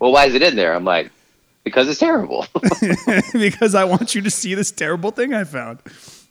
[0.00, 1.10] "Well, why is it in there?" I'm like,
[1.68, 2.46] "Because it's terrible."
[3.32, 5.78] because I want you to see this terrible thing I found.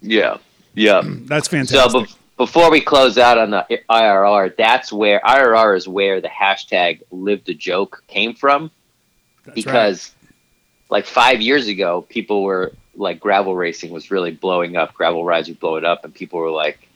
[0.02, 0.38] yeah,
[0.74, 1.02] yeah.
[1.06, 2.08] That's So fantastic.
[2.08, 7.02] be- before we close out on the IRR, that's where IRR is where the hashtag
[7.12, 8.70] "Live the Joke" came from.
[9.46, 9.66] That's right.
[9.66, 10.12] because
[10.90, 14.94] like five years ago, people were like gravel racing was really blowing up.
[14.94, 16.87] Gravel rides were blowing up, and people were like,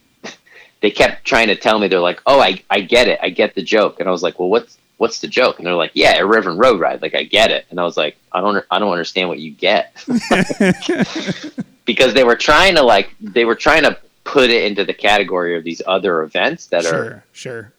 [0.81, 3.55] they kept trying to tell me they're like, oh, I I get it, I get
[3.55, 5.57] the joke, and I was like, well, what's what's the joke?
[5.57, 7.01] And they're like, yeah, irreverent road ride.
[7.01, 9.51] Like I get it, and I was like, I don't I don't understand what you
[9.51, 9.95] get
[11.85, 15.57] because they were trying to like they were trying to put it into the category
[15.57, 17.73] of these other events that are sure, sure.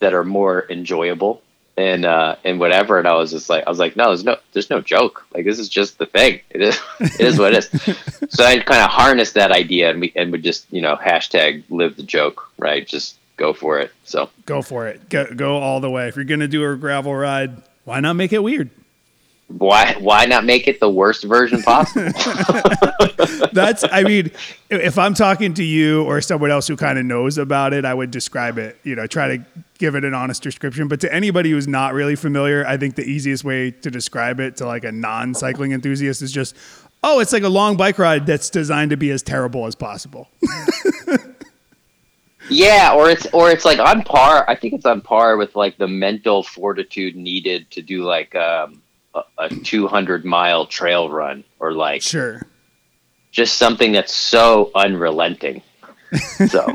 [0.00, 1.42] that are more enjoyable
[1.82, 4.36] and uh and whatever and i was just like i was like no there's no
[4.52, 7.68] there's no joke like this is just the thing it is it is what it
[7.74, 7.96] is
[8.30, 11.62] so i kind of harnessed that idea and we and would just you know hashtag
[11.70, 15.08] live the joke right just go for it so Go for it.
[15.08, 16.06] Go, go all the way.
[16.08, 18.70] If you're gonna do a gravel ride, why not make it weird?
[19.58, 22.10] Why why not make it the worst version possible
[23.52, 24.30] That's, I mean,
[24.70, 27.94] if I'm talking to you or someone else who kind of knows about it, I
[27.94, 29.44] would describe it, you know, try to
[29.78, 30.88] give it an honest description.
[30.88, 34.56] But to anybody who's not really familiar, I think the easiest way to describe it
[34.56, 36.56] to like a non cycling enthusiast is just,
[37.02, 40.28] oh, it's like a long bike ride that's designed to be as terrible as possible.
[42.50, 45.78] yeah or it's or it's like on par i think it's on par with like
[45.78, 48.82] the mental fortitude needed to do like um
[49.14, 52.42] a, a 200 mile trail run or like sure.
[53.30, 55.62] just something that's so unrelenting.
[56.48, 56.66] So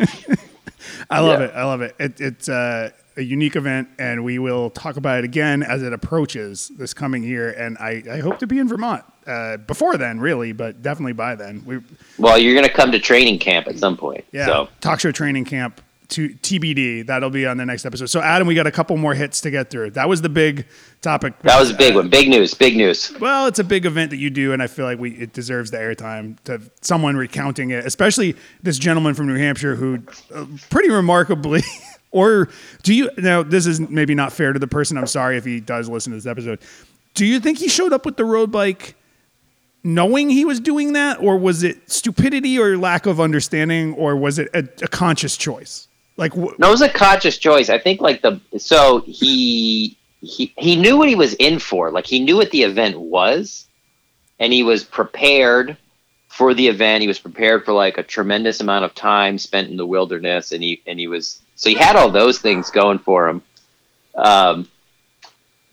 [1.09, 1.45] I love Yeah.
[1.47, 1.51] it.
[1.55, 1.95] I love it.
[1.99, 5.93] it it's uh, a unique event, and we will talk about it again as it
[5.93, 7.51] approaches this coming year.
[7.51, 11.35] And I, I hope to be in Vermont uh, before then, really, but definitely by
[11.35, 11.63] then.
[11.65, 11.79] We,
[12.17, 14.25] well, you're gonna come to training camp at some point.
[14.31, 17.05] yeah, So talk show training camp to TBD.
[17.05, 18.05] That'll be on the next episode.
[18.07, 19.91] So, Adam, we got a couple more hits to get through.
[19.91, 20.65] That was the big
[21.01, 21.37] topic.
[21.41, 22.09] that was a big one.
[22.09, 22.53] Big news.
[22.53, 23.11] Big news.
[23.19, 25.71] well, it's a big event that you do, and I feel like we it deserves
[25.71, 29.99] the airtime to someone recounting it, especially this gentleman from New Hampshire who,
[30.33, 31.61] uh, pretty remarkably,
[32.11, 32.49] or
[32.83, 33.43] do you now?
[33.43, 34.97] This is maybe not fair to the person.
[34.97, 36.59] I'm sorry if he does listen to this episode.
[37.13, 38.95] Do you think he showed up with the road bike?
[39.83, 44.37] Knowing he was doing that, or was it stupidity or lack of understanding, or was
[44.37, 45.86] it a, a conscious choice?
[46.17, 47.69] Like, wh- No, it was a conscious choice.
[47.69, 51.91] I think like the so he he he knew what he was in for.
[51.91, 53.67] Like he knew what the event was,
[54.39, 55.77] and he was prepared
[56.27, 57.01] for the event.
[57.01, 60.63] He was prepared for like a tremendous amount of time spent in the wilderness, and
[60.63, 63.41] he and he was so he had all those things going for him.
[64.15, 64.67] Um,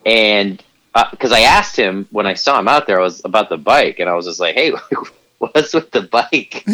[0.04, 0.62] and
[1.11, 3.98] because I asked him when I saw him out there, I was about the bike,
[3.98, 4.72] and I was just like, "Hey,
[5.52, 6.64] what's with the bike?"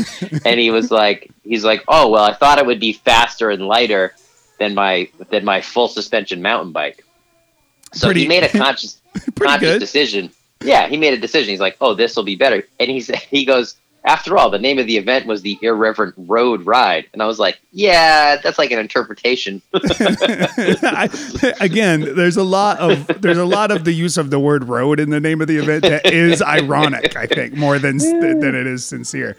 [0.44, 3.66] and he was like, "He's like, oh well, I thought it would be faster and
[3.66, 4.14] lighter
[4.58, 7.04] than my than my full suspension mountain bike."
[7.92, 9.00] So Pretty- he made a conscious
[9.36, 9.78] conscious good.
[9.80, 10.30] decision.
[10.62, 11.50] Yeah, he made a decision.
[11.50, 14.58] He's like, "Oh, this will be better," and he said, "He goes." After all, the
[14.58, 18.58] name of the event was the Irreverent Road Ride, and I was like, "Yeah, that's
[18.58, 21.08] like an interpretation." I,
[21.60, 25.00] again, there's a lot of there's a lot of the use of the word road
[25.00, 27.14] in the name of the event that is ironic.
[27.14, 29.36] I think more than than it is sincere.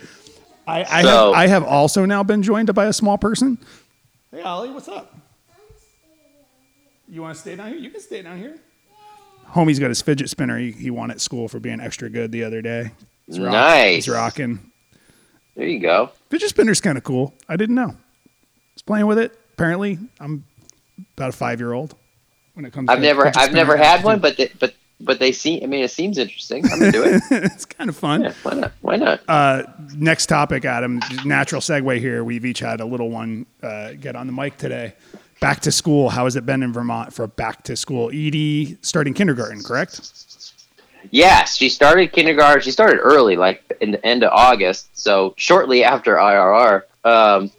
[0.68, 3.58] I, I So- have I have also now been joined by a small person.
[4.30, 5.18] Hey Ollie, what's up?
[7.10, 7.78] You want to stay down here?
[7.80, 8.58] You can stay down here.
[9.50, 10.58] Homie's got his fidget spinner.
[10.58, 12.92] He, he won at school for being extra good the other day.
[13.32, 14.06] He's rock- Nice.
[14.06, 14.60] He's rocking.
[15.56, 16.12] there you go.
[16.30, 17.34] Fidget spinner's kind of cool.
[17.48, 17.96] I didn't know.
[18.74, 19.38] Was playing with it.
[19.54, 20.44] Apparently, I'm
[21.18, 21.96] about a five year old
[22.54, 22.90] when it comes.
[22.90, 25.64] I've to never, I've never had one, but they, but but they seem.
[25.64, 26.64] I mean, it seems interesting.
[26.72, 27.22] I'm gonna do it.
[27.32, 28.24] it's kind of fun.
[28.24, 28.72] yeah, why not?
[28.82, 29.22] Why not?
[29.28, 29.64] Uh,
[29.96, 31.00] next topic, Adam.
[31.26, 32.24] Natural segue here.
[32.24, 34.94] We've each had a little one uh, get on the mic today.
[35.40, 36.10] Back to school.
[36.10, 38.10] How has it been in Vermont for back to school?
[38.10, 40.31] Edie starting kindergarten, correct?
[41.10, 42.62] Yes, she started kindergarten.
[42.62, 46.84] She started early, like in the end of August, so shortly after IRR.
[47.04, 47.52] Um,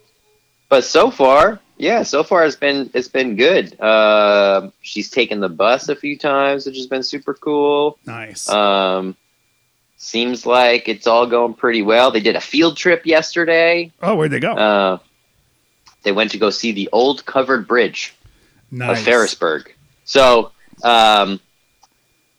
[0.69, 3.79] but so far, yeah, so far it's been it's been good.
[3.79, 7.97] Uh, she's taken the bus a few times, which has been super cool.
[8.05, 8.47] Nice.
[8.47, 9.15] Um,
[9.97, 12.11] seems like it's all going pretty well.
[12.11, 13.91] They did a field trip yesterday.
[14.01, 14.53] oh, where'd they go?
[14.53, 14.97] Uh,
[16.03, 18.13] they went to go see the old covered bridge
[18.71, 18.99] nice.
[18.99, 19.73] of Ferrisburgh.
[20.05, 20.51] So,
[20.83, 21.39] um,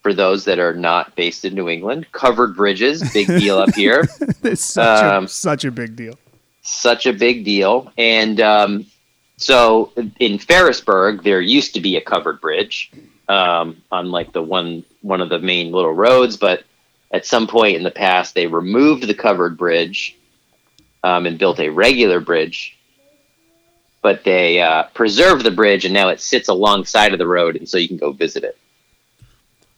[0.05, 4.07] for those that are not based in New England, covered bridges, big deal up here.
[4.43, 6.19] it's such, Um, a, such a big deal.
[6.61, 7.91] Such a big deal.
[7.97, 8.87] And um,
[9.39, 12.93] so in Ferrisburgh, there used to be a covered bridge
[13.31, 16.65] um, on like the one one of the main little roads, but
[17.11, 20.19] at some point in the past, they removed the covered bridge
[21.03, 22.77] um, and built a regular bridge.
[24.03, 27.67] But they uh, preserved the bridge, and now it sits alongside of the road, and
[27.67, 28.59] so you can go visit it.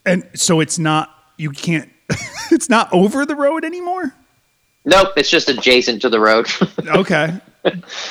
[0.07, 1.91] And so it's not you can't
[2.53, 4.15] it's not over the road anymore?
[4.85, 6.49] Nope, it's just adjacent to the road.
[6.87, 7.35] Okay.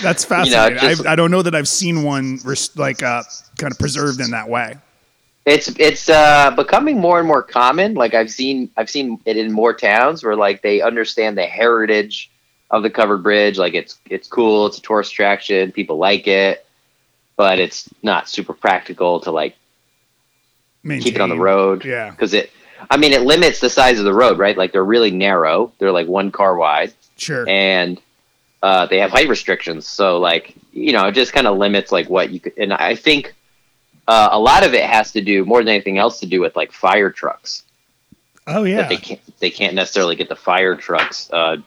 [0.01, 0.79] That's fascinating.
[0.79, 3.23] just- I, I don't know that I've seen one res- like uh,
[3.57, 4.75] kind of preserved in that way.
[5.45, 7.93] it's it's uh, becoming more and more common.
[7.93, 12.29] Like I've seen I've seen it in more towns where like they understand the heritage
[12.69, 13.57] of the covered bridge.
[13.57, 14.65] Like it's it's cool.
[14.65, 15.71] It's a tourist attraction.
[15.71, 16.65] People like it,
[17.37, 19.55] but it's not super practical to like
[20.87, 21.83] keep it on the road.
[21.85, 22.11] Yeah.
[22.11, 22.51] because it.
[22.91, 24.55] I mean, it limits the size of the road, right?
[24.57, 25.71] Like they're really narrow.
[25.79, 27.47] They're like one car wide, Sure.
[27.49, 27.99] and
[28.61, 29.87] uh, they have height restrictions.
[29.87, 32.53] So like you know, it just kind of limits like what you could.
[32.57, 33.33] And I think
[34.07, 36.55] uh, a lot of it has to do more than anything else to do with
[36.55, 37.63] like fire trucks.
[38.45, 38.87] oh That yeah.
[38.87, 41.57] they can't they can't necessarily get the fire trucks uh,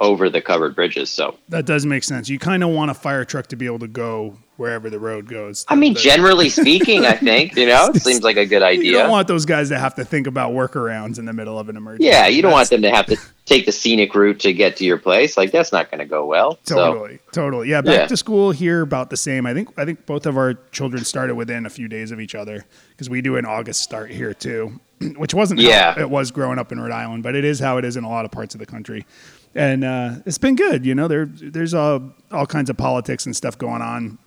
[0.00, 1.10] over the covered bridges.
[1.10, 2.28] So That does make sense.
[2.28, 5.28] You kind of want a fire truck to be able to go wherever the road
[5.28, 5.64] goes.
[5.68, 8.84] I mean, generally speaking, I think you know it seems like a good idea.
[8.84, 11.68] you don't want those guys to have to think about workarounds in the middle of
[11.70, 12.08] an emergency.
[12.08, 14.84] Yeah, you don't want them to have to take the scenic route to get to
[14.84, 15.36] your place.
[15.38, 16.58] Like that's not going to go well.
[16.64, 17.68] So Totally, totally.
[17.70, 18.06] Yeah, back Yeah.
[18.08, 19.46] to school here about the same.
[19.46, 22.34] I think I think both of our children started within a few days of each
[22.34, 24.80] other because we do an August start here too,
[25.16, 25.94] which wasn't Yeah.
[25.94, 28.04] how it was growing up in Rhode Island, but it is how it is in
[28.04, 29.06] a lot of parts of the country.
[29.54, 31.08] And uh, it's been good, you know.
[31.08, 34.18] There, there's all all kinds of politics and stuff going on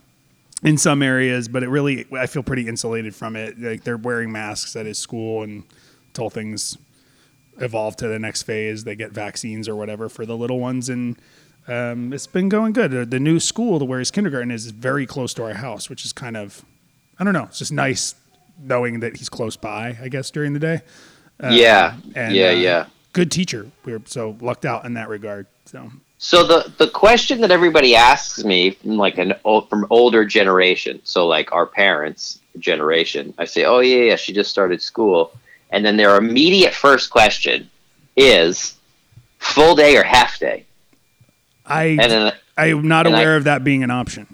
[0.63, 3.59] in some areas, but it really I feel pretty insulated from it.
[3.59, 5.63] Like they're wearing masks at his school and
[6.07, 6.77] until things
[7.59, 11.17] evolve to the next phase, they get vaccines or whatever for the little ones, and
[11.67, 13.09] um, it's been going good.
[13.09, 16.05] The- new school, the where his kindergarten is, is very close to our house, which
[16.05, 16.63] is kind of
[17.19, 17.43] I don't know.
[17.43, 18.15] It's just nice
[18.59, 19.97] knowing that he's close by.
[20.01, 20.81] I guess during the day.
[21.51, 22.85] yeah, And, yeah, uh, yeah.
[23.13, 23.67] Good teacher.
[23.83, 25.47] We are so lucked out in that regard.
[25.65, 25.91] So
[26.23, 31.25] So the the question that everybody asks me from like an from older generation, so
[31.27, 35.31] like our parents' generation, I say, "Oh yeah, yeah, she just started school,"
[35.71, 37.71] and then their immediate first question
[38.15, 38.75] is
[39.39, 40.67] full day or half day,
[41.65, 44.27] I and then I'm not and I- aware of that being an option.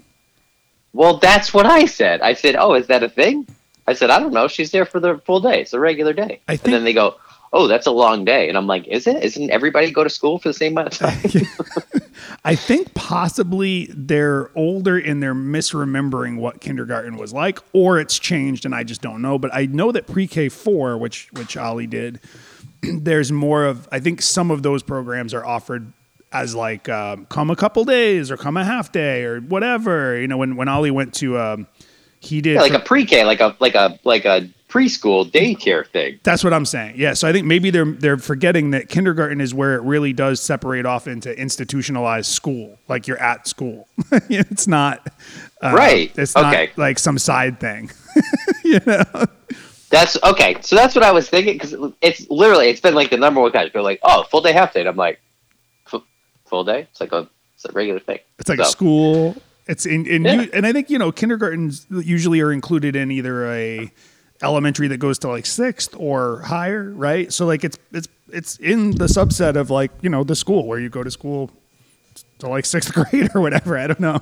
[0.92, 2.20] well, that's what I said.
[2.20, 3.48] I said, "Oh, is that a thing?"
[3.88, 4.50] I said, "I don't know.
[4.50, 5.62] She's there for the full day.
[5.62, 7.16] It's a regular day." I and then they go.
[7.54, 9.24] Oh, that's a long day, and I'm like, is it?
[9.24, 11.48] Isn't everybody go to school for the same amount of time?
[12.44, 18.66] I think possibly they're older and they're misremembering what kindergarten was like, or it's changed
[18.66, 19.38] and I just don't know.
[19.40, 22.20] But I know that pre-K four, which which Ollie did,
[22.82, 23.88] there's more of.
[23.92, 25.92] I think some of those programs are offered
[26.32, 30.20] as like um, come a couple days or come a half day or whatever.
[30.20, 31.68] You know, when when Ollie went to, um,
[32.20, 36.20] he did Yeah, like a pre-K, like a like a like a preschool daycare thing.
[36.24, 36.96] That's what I'm saying.
[36.98, 37.14] Yeah.
[37.14, 40.86] So I think maybe they're they're forgetting that kindergarten is where it really does separate
[40.86, 42.78] off into institutionalized school.
[42.88, 43.88] Like you're at school.
[44.30, 45.08] it's not
[45.62, 46.12] uh, Right.
[46.18, 46.70] It's Okay.
[46.74, 47.92] not like some side thing.
[48.64, 49.04] You know.
[49.90, 50.58] That's okay.
[50.62, 53.52] So that's what I was thinking because it's literally it's been like the number one
[53.52, 53.70] guy.
[53.70, 54.82] They're like, oh, full day, half day.
[54.82, 55.22] And I'm like,
[56.46, 56.88] full day?
[56.92, 58.20] It's like a it's a regular thing.
[58.40, 59.36] It's like a So, school.
[59.68, 60.42] It's in, in Yeah.
[60.42, 63.92] you, and I think you know kindergartens usually are included in either a
[64.42, 67.32] elementary that goes to like sixth or higher, right?
[67.32, 70.80] So like it's it's it's in the subset of like you know the school where
[70.80, 71.52] you go to school
[72.40, 73.78] to like sixth grade or whatever.
[73.78, 74.22] I don't know,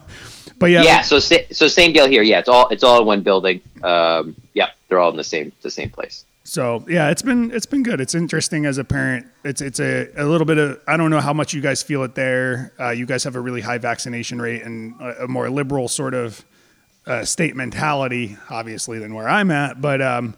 [0.59, 1.01] but yeah, Yeah.
[1.01, 2.21] So so same deal here.
[2.23, 2.39] Yeah.
[2.39, 3.61] It's all it's all in one building.
[3.83, 4.35] Um.
[4.53, 4.69] Yeah.
[4.87, 6.25] They're all in the same the same place.
[6.47, 7.99] So yeah, it's been it's been good.
[7.99, 9.25] It's interesting as a parent.
[9.43, 12.03] It's it's a, a little bit of I don't know how much you guys feel
[12.03, 12.71] it there.
[12.79, 16.13] Uh, you guys have a really high vaccination rate and a, a more liberal sort
[16.13, 16.45] of
[17.07, 19.81] uh, state mentality, obviously, than where I'm at.
[19.81, 20.35] But um,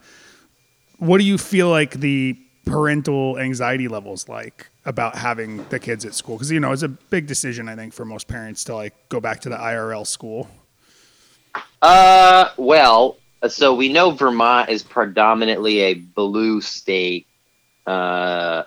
[0.97, 6.13] what do you feel like the parental anxiety levels like about having the kids at
[6.13, 6.35] school?
[6.35, 9.19] Because you know it's a big decision, I think, for most parents to like go
[9.19, 10.49] back to the IRL school.
[11.81, 12.49] Uh.
[12.57, 13.17] Well.
[13.47, 17.27] So we know Vermont is predominantly a blue state,
[17.85, 18.63] uh,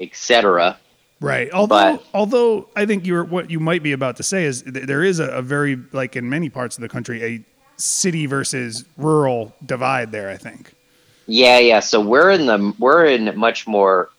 [0.00, 0.76] etc.
[1.20, 1.50] Right.
[1.52, 4.86] Although, But- although I think you're what you might be about to say is th-
[4.86, 7.44] there is a, a very like in many parts of the country a
[7.76, 10.30] city versus rural divide there.
[10.30, 10.74] I think.
[11.26, 11.80] Yeah, yeah.
[11.80, 14.10] So we're in the we're in much more,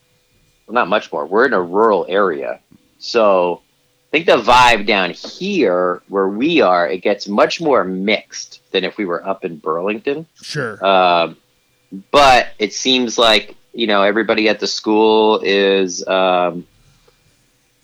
[0.68, 1.26] well, not much more.
[1.26, 2.60] We're in a rural area.
[3.00, 3.62] So
[4.08, 8.84] I think the vibe down here where we are, it gets much more mixed than
[8.84, 10.26] if we were up in Burlington.
[10.42, 10.84] Sure.
[10.86, 11.38] Um,
[12.12, 16.68] but it seems like you know everybody at the school is um,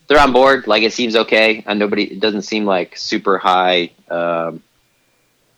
[0.07, 0.67] they're on board.
[0.67, 2.03] Like it seems okay, and nobody.
[2.03, 3.91] It doesn't seem like super high.
[4.09, 4.61] Um,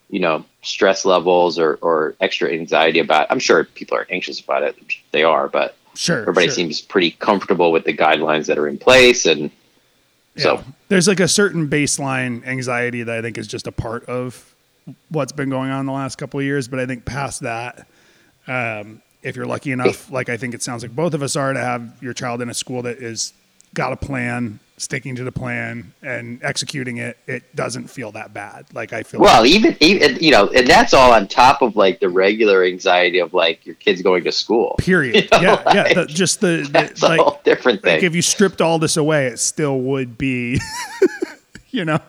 [0.10, 3.28] you know, stress levels or, or extra anxiety about.
[3.30, 4.78] I'm sure people are anxious about it.
[5.12, 6.22] They are, but sure.
[6.22, 6.56] everybody sure.
[6.56, 9.52] seems pretty comfortable with the guidelines that are in place, and
[10.38, 10.64] so Yeah.
[10.88, 14.56] there's like a certain baseline anxiety that I think is just a part of
[15.10, 16.68] what's been going on the last couple of years.
[16.68, 17.88] But I think past that,
[18.48, 21.52] um, if you're lucky enough, like I think it sounds like both of us are,
[21.52, 23.34] to have your child in a school that is
[23.78, 28.66] got a plan, sticking to the plan, and executing it, it doesn't feel that bad.
[28.74, 29.20] Like I feel.
[29.22, 33.20] Well, even even you know, and that's all on top of like the regular anxiety
[33.20, 34.76] of like your kids going to school.
[34.80, 35.16] period.
[35.32, 35.94] you know, yeah, yeah.
[35.94, 39.80] The, just the, the like, different like if you stripped all this away, it still
[39.80, 40.60] would be,
[41.70, 42.00] you know.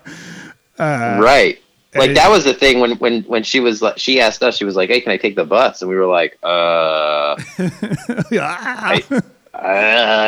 [0.78, 1.58] right.
[1.94, 4.56] Like it- that was the thing when when when she was like she asked us,
[4.56, 7.36] she was like, "Hey, can I take the bus?" And we were like, "Uh,
[8.40, 8.94] Ah.
[8.94, 9.02] I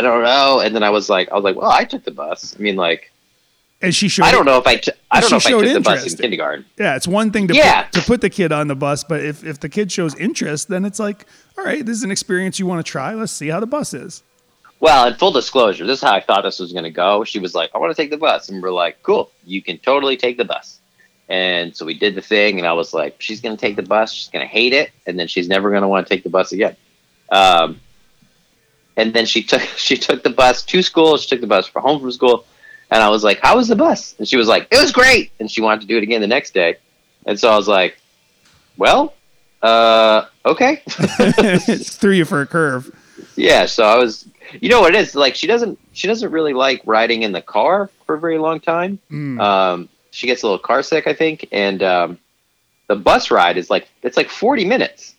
[0.01, 2.55] don't know." And then I was like, I was like, "Well, I took the bus."
[2.59, 3.11] I mean, like,
[3.83, 4.25] and she showed.
[4.25, 6.19] I don't know if I t- I don't know if I took the bus in
[6.19, 6.65] kindergarten.
[6.79, 7.83] Yeah, it's one thing to Yeah.
[7.85, 10.69] put, to put the kid on the bus, but if if the kid shows interest,
[10.69, 11.27] then it's like,
[11.57, 13.15] all right, this is an experience you want to try.
[13.15, 14.23] Let's see how the bus is.
[14.81, 17.23] Well, in full disclosure, this is how I thought this was going to go.
[17.23, 18.49] She was like, I want to take the bus.
[18.49, 20.79] And we're like, cool, you can totally take the bus.
[21.29, 23.83] And so we did the thing, and I was like, she's going to take the
[23.83, 24.11] bus.
[24.13, 24.91] She's going to hate it.
[25.07, 26.77] And then she's never going to want to take the bus again.
[27.31, 27.79] Um,
[29.01, 31.17] and then she took she took the bus to school.
[31.17, 32.45] She took the bus for home from school.
[32.93, 34.17] And I was like, how was the bus?
[34.19, 35.31] And she was like, it was great.
[35.39, 36.77] And she wanted to do it again the next day.
[37.25, 37.97] And so I was like,
[38.77, 39.15] well,
[39.63, 40.83] uh, okay.
[40.87, 42.93] Threw you for a curve.
[43.37, 44.27] Yeah, so I was
[44.61, 47.43] you know what it is, like she doesn't she doesn't really like riding in the
[47.43, 48.99] car for a very long time.
[49.11, 49.41] Mm.
[49.41, 52.19] Um she gets a little car sick, I think, and um
[52.89, 55.15] the bus ride is like it's like 40 minutes.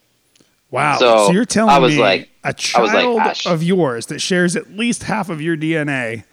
[0.72, 0.98] Wow.
[0.98, 1.76] So, So, you're telling me.
[1.76, 4.72] I was me like- a I was like, child ah, of yours that shares at
[4.72, 6.24] least half of your DNA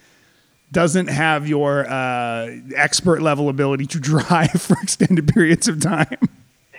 [0.70, 6.18] doesn't have your uh, expert level ability to drive for extended periods of time.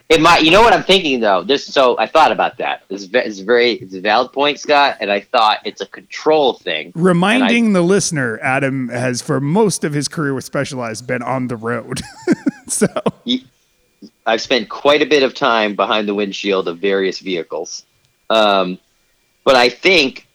[0.09, 1.43] It might you know what I'm thinking though.
[1.43, 2.81] This so I thought about that.
[2.87, 6.53] This is it's very it's a valid point, Scott, and I thought it's a control
[6.53, 6.91] thing.
[6.95, 11.55] Reminding the listener, Adam has for most of his career with Specialized been on the
[11.55, 12.01] road.
[12.67, 12.87] so
[14.25, 17.85] I've spent quite a bit of time behind the windshield of various vehicles.
[18.31, 18.79] Um,
[19.43, 20.27] but I think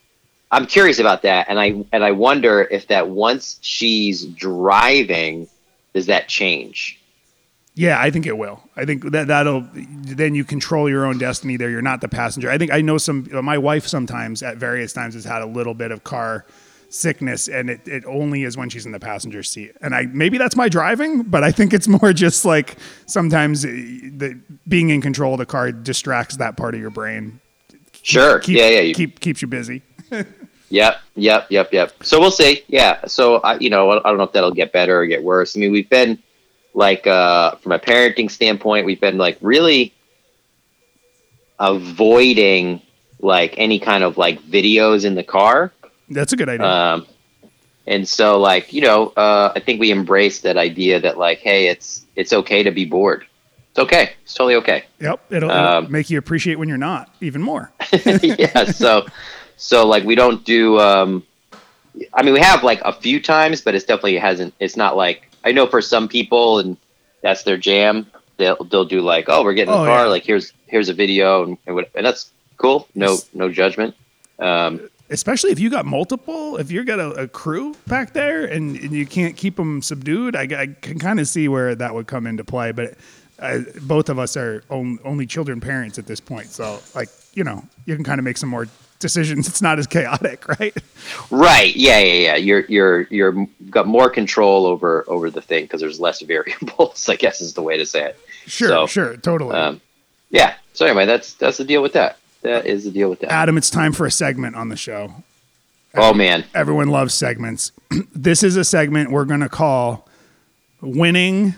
[0.51, 5.49] I'm curious about that, and I and I wonder if that once she's driving,
[5.93, 7.01] does that change?
[7.77, 8.63] yeah, I think it will.
[8.77, 11.71] I think that that'll then you control your own destiny there.
[11.71, 12.49] You're not the passenger.
[12.49, 15.75] I think I know some my wife sometimes at various times has had a little
[15.75, 16.47] bit of car
[16.89, 19.73] sickness and it, it only is when she's in the passenger seat.
[19.81, 22.77] And I maybe that's my driving, but I think it's more just like
[23.07, 24.39] sometimes uh, the
[24.69, 27.41] being in control of the car distracts that part of your brain.
[28.05, 28.39] Sure.
[28.39, 28.81] Keep, yeah, yeah.
[28.81, 29.83] You, keep keeps you busy.
[30.71, 31.93] Yep, yep, yep, yep.
[32.03, 32.65] So we'll see.
[32.67, 33.05] Yeah.
[33.07, 35.57] So I, you know, I don't know if that'll get better or get worse.
[35.57, 36.19] I mean, we've been
[36.73, 39.95] like, uh, from a parenting standpoint, we've been like really
[41.61, 42.83] avoiding
[43.21, 45.73] like any kind of like videos in the car.
[46.09, 46.67] That's a good idea.
[46.67, 47.07] Um,
[47.87, 51.69] and so like, you know, uh, I think we embrace that idea that like, hey,
[51.69, 53.25] it's it's okay to be bored.
[53.75, 54.13] It's okay.
[54.23, 54.85] It's totally okay.
[55.01, 57.73] yep, it'll, it'll um, make you appreciate when you're not even more.
[58.23, 58.67] yeah.
[58.67, 59.05] So,
[59.57, 60.79] so like we don't do.
[60.79, 61.25] Um,
[62.13, 64.55] I mean, we have like a few times, but it's definitely hasn't.
[64.61, 66.77] It's not like I know for some people, and
[67.21, 68.07] that's their jam.
[68.37, 70.05] They'll they'll do like, oh, we're getting in Oh, the car.
[70.05, 70.11] yeah.
[70.11, 72.87] Like here's here's a video, and and, what, and that's cool.
[72.95, 73.97] No no judgment.
[74.39, 78.77] Um, especially if you got multiple if you got a, a crew back there and,
[78.77, 82.07] and you can't keep them subdued i, I can kind of see where that would
[82.07, 82.95] come into play but
[83.45, 87.45] uh, both of us are on, only children parents at this point so like you
[87.45, 88.67] know you can kind of make some more
[89.01, 90.75] decisions it's not as chaotic right
[91.31, 91.75] right.
[91.77, 91.99] Yeah.
[91.99, 92.13] Yeah.
[92.15, 92.37] Yeah.
[92.37, 97.09] You're you're you're got more control over over the thing because there's less variables.
[97.09, 98.19] I guess is the way to say it.
[98.47, 99.81] sure So, sure totally Um,
[100.31, 100.55] yeah.
[100.73, 102.19] So anyway, that's that's the deal with that.
[102.43, 103.31] That is the deal with that.
[103.31, 105.15] adam it's time for a segment on the show
[105.95, 106.45] oh man.
[106.55, 107.73] everyone loves segments
[108.15, 110.07] this is a segment we're going to call
[110.83, 111.55] winning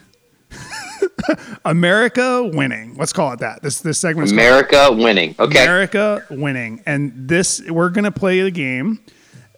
[1.64, 5.35] america winning let's call it that this this segment's called America winning.
[5.39, 5.62] Okay.
[5.62, 6.83] America winning.
[6.87, 9.01] And this, we're going to play the game.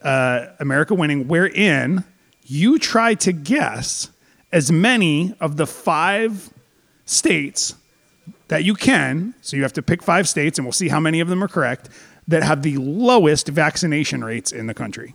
[0.03, 2.05] Uh, America Winning, wherein
[2.45, 4.11] you try to guess
[4.53, 6.51] as many of the five
[7.05, 7.75] states
[8.47, 9.35] that you can.
[9.41, 11.49] So you have to pick five states, and we'll see how many of them are
[11.49, 11.89] correct
[12.29, 15.15] that have the lowest vaccination rates in the country.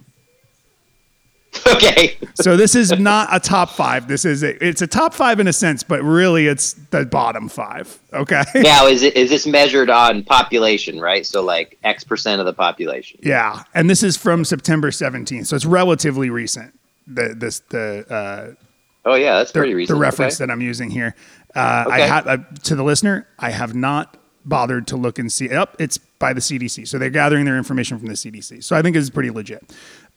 [1.67, 2.17] Okay.
[2.35, 4.07] So this is not a top five.
[4.07, 7.47] This is a, it's a top five in a sense, but really it's the bottom
[7.47, 7.99] five.
[8.11, 8.43] Okay.
[8.55, 11.25] now, is it is this measured on population, right?
[11.25, 13.19] So like X percent of the population.
[13.23, 16.77] Yeah, and this is from September 17th, so it's relatively recent.
[17.07, 19.95] The this the uh, Oh yeah, that's the, pretty recent.
[19.97, 20.47] the reference Okay.
[20.47, 21.15] that I'm using here.
[21.55, 22.07] Uh, I Okay.
[22.07, 23.27] have uh, to the listener.
[23.37, 25.49] I have not bothered to look and see.
[25.49, 28.63] Up, it's by the CDC, so they're gathering their information from the CDC.
[28.63, 29.63] So I think it's pretty legit.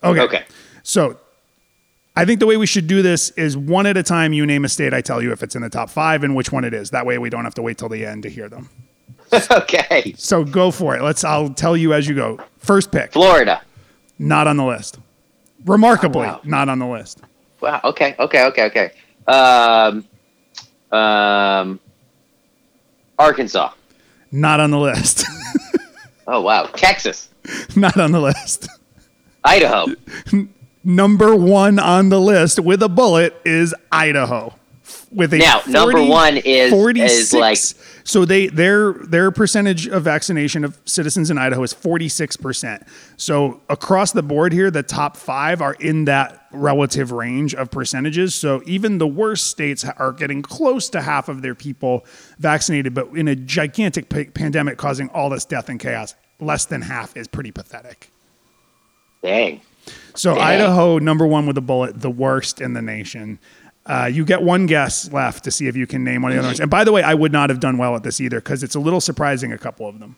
[0.03, 0.21] Okay.
[0.21, 0.45] Okay.
[0.83, 1.19] So
[2.19, 4.33] I think the way we should do this is one at a time.
[4.33, 6.51] You name a state, I tell you if it's in the top five and which
[6.51, 6.91] one it is.
[6.91, 8.71] That way we don't have to wait till the end to hear them.
[9.51, 10.15] okay.
[10.17, 11.03] So go for it.
[11.03, 11.25] Let's.
[11.25, 12.39] I'll tell you as you go.
[12.59, 13.61] First pick, Florida.
[14.19, 14.99] not on the list.
[15.65, 16.41] Remarkably, Oh, wow.
[16.45, 17.21] not on the list.
[17.61, 17.81] Wow.
[17.85, 18.15] Okay.
[18.19, 18.45] Okay.
[18.47, 18.65] Okay.
[18.67, 18.91] Okay.
[19.27, 20.05] Um.
[20.93, 21.81] Um.
[23.19, 23.73] Arkansas.
[24.33, 25.25] Not on the list.
[26.29, 26.67] Oh wow.
[26.75, 27.29] Texas.
[27.77, 28.69] not on the list.
[29.45, 29.87] Idaho.
[30.87, 34.55] Number one on the list with a bullet is Idaho.
[35.11, 37.59] With a Now, number one is- is like-
[38.05, 42.85] so they their their percentage of vaccination of citizens in Idaho is 46%.
[43.17, 48.37] So across the board here the top 5 are in that relative range of percentages.
[48.37, 52.05] So even the worst states are getting close to half of their people
[52.39, 56.83] vaccinated but in a gigantic pa- pandemic causing all this death and chaos, less than
[56.83, 58.11] half is pretty pathetic.
[59.25, 59.61] Dang.
[60.15, 60.39] So.
[60.39, 63.39] Idaho, number one with a bullet, the worst in the nation.
[63.87, 66.41] Uh, you get one guess left to see if you can name one of the
[66.41, 66.61] other ones.
[66.61, 68.75] And by the way, I would not have done well at this either because it's
[68.75, 69.53] a little surprising.
[69.53, 70.17] A couple of them.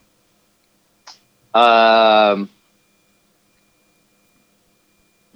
[1.53, 2.49] Um.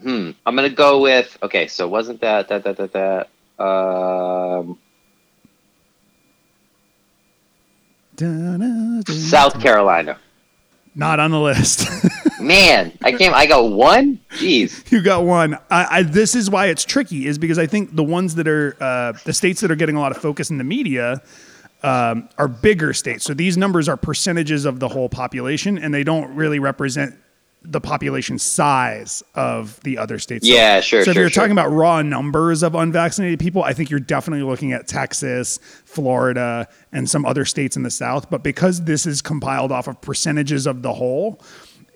[0.01, 0.31] Hmm.
[0.45, 1.37] I'm gonna go with.
[1.43, 1.67] Okay.
[1.67, 3.63] So wasn't that that that that that.
[3.63, 4.79] Um.
[9.07, 10.17] South Carolina.
[10.95, 11.87] Not on the list.
[12.39, 13.33] Man, I can't.
[13.33, 14.19] I got one.
[14.31, 14.91] Jeez.
[14.91, 15.55] you got one.
[15.71, 18.75] I, I, this is why it's tricky, is because I think the ones that are
[18.79, 21.21] uh, the states that are getting a lot of focus in the media
[21.83, 23.23] um, are bigger states.
[23.23, 27.15] So these numbers are percentages of the whole population, and they don't really represent
[27.65, 30.45] the population size of the other states.
[30.47, 31.41] Yeah, sure, So if sure, you're sure.
[31.43, 36.67] talking about raw numbers of unvaccinated people, I think you're definitely looking at Texas, Florida,
[36.91, 38.29] and some other states in the South.
[38.29, 41.41] But because this is compiled off of percentages of the whole,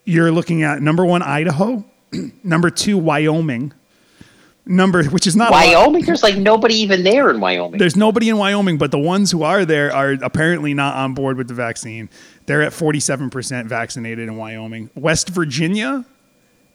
[0.05, 1.83] you're looking at number one, Idaho,
[2.43, 3.73] number two, Wyoming,
[4.65, 6.03] number which is not Wyoming.
[6.05, 7.77] There's like nobody even there in Wyoming.
[7.77, 11.37] there's nobody in Wyoming, but the ones who are there are apparently not on board
[11.37, 12.09] with the vaccine.
[12.47, 14.89] They're at 47% vaccinated in Wyoming.
[14.95, 16.05] West Virginia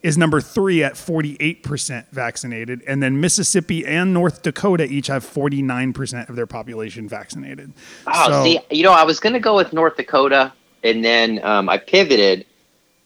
[0.02, 2.82] is number three at 48% vaccinated.
[2.86, 7.72] And then Mississippi and North Dakota each have 49% of their population vaccinated.
[8.06, 10.52] Oh, So- see, you know, I was gonna go with North Dakota,
[10.84, 12.44] and then um, I pivoted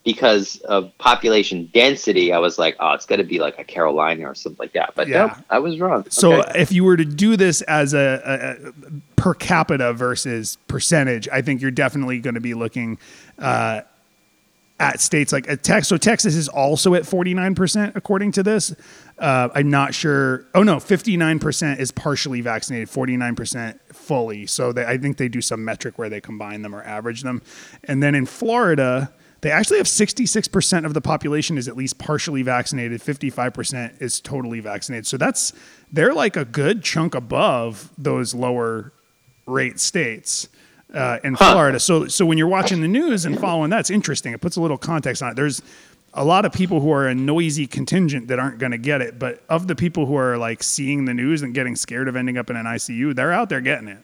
[0.06, 2.32] because of population density.
[2.32, 4.92] I was like, oh, it's gonna be like a Carolina or something like that.
[4.94, 5.26] But Yeah.
[5.26, 6.06] no, I was wrong.
[6.10, 6.60] So Okay.
[6.62, 8.72] if you were to do this as a, a, a
[9.16, 12.98] per capita versus percentage, I think you're definitely going to be looking
[13.40, 13.80] uh,
[14.78, 15.88] at states like uh, Texas.
[15.88, 18.76] So Texas is also at 49% according to this.
[19.18, 20.44] Uh, I'm not sure.
[20.54, 24.46] Oh no, 59% is partially vaccinated, 49% fully.
[24.46, 27.42] So they, I think they do some metric where they combine them or average them.
[27.84, 29.12] And then in Florida,
[29.46, 34.58] they actually have 66% of the population is at least partially vaccinated, 55% is totally
[34.58, 35.06] vaccinated.
[35.06, 35.52] So that's
[35.92, 38.92] they're like a good chunk above those lower
[39.46, 40.48] rate states
[40.92, 41.78] uh, in Florida.
[41.78, 44.32] So so when you're watching the news and following that, it's interesting.
[44.32, 45.36] It puts a little context on it.
[45.36, 45.62] There's
[46.12, 49.16] a lot of people who are a noisy contingent that aren't going to get it,
[49.16, 52.36] but of the people who are like seeing the news and getting scared of ending
[52.36, 53.98] up in an ICU, they're out there getting it.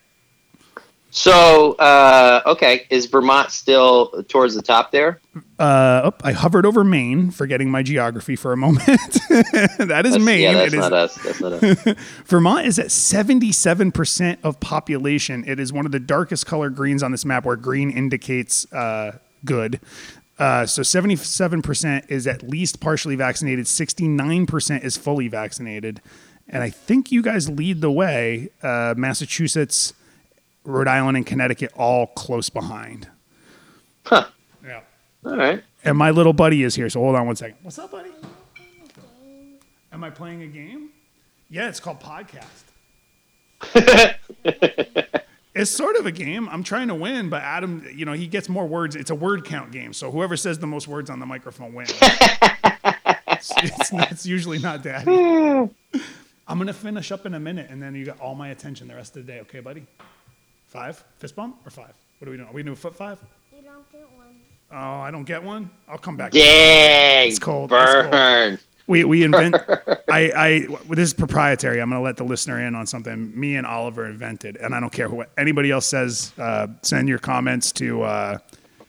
[1.14, 5.20] So, uh, okay, is Vermont still towards the top there?
[5.58, 8.86] Uh, oh, I hovered over Maine, forgetting my geography for a moment.
[9.28, 10.40] that is That's- Maine.
[10.40, 11.14] Yeah, that's It is- not us.
[11.16, 11.96] That's not us.
[12.24, 15.44] Vermont is at 77% of population.
[15.46, 19.18] It is one of the darkest color greens on this map where green indicates uh,
[19.44, 19.80] good.
[20.38, 26.00] Uh, so 77% is at least partially vaccinated, 69% is fully vaccinated.
[26.48, 28.48] And I think you guys lead the way.
[28.62, 29.92] Uh, Massachusetts,
[30.64, 33.08] Rhode Island, and Connecticut all close behind.
[34.04, 34.26] Huh.
[34.64, 34.80] Yeah.
[35.24, 35.62] All right.
[35.84, 37.56] And my little buddy is here, so hold on one second.
[37.62, 38.10] What's up, buddy?
[39.92, 40.90] Am I playing a game?
[41.50, 42.64] Yeah, it's called podcast.
[45.54, 46.48] it's sort of a game.
[46.48, 48.96] I'm trying to win, but Adam, you know, he gets more words.
[48.96, 51.92] It's a word count game, so whoever says the most words on the microphone wins.
[53.42, 55.04] It's, it's, it's usually not daddy.
[55.10, 55.64] Hmm.
[56.46, 58.94] I'm gonna finish up in a minute, and then you got all my attention the
[58.94, 59.40] rest of the day.
[59.40, 59.84] Okay, buddy?
[60.72, 61.92] Five fist bump or five?
[62.18, 62.48] What are we doing?
[62.48, 63.18] Are we doing foot five?
[63.54, 64.40] You don't get one.
[64.70, 65.70] Oh, I don't get one.
[65.86, 66.32] I'll come back.
[66.32, 67.28] Dang.
[67.28, 68.10] It's cold, it's cold.
[68.10, 68.58] Burn.
[68.86, 69.54] We we invent.
[70.08, 71.82] I I this is proprietary.
[71.82, 74.90] I'm gonna let the listener in on something me and Oliver invented, and I don't
[74.90, 76.32] care what anybody else says.
[76.38, 78.02] Uh, send your comments to.
[78.04, 78.38] Uh,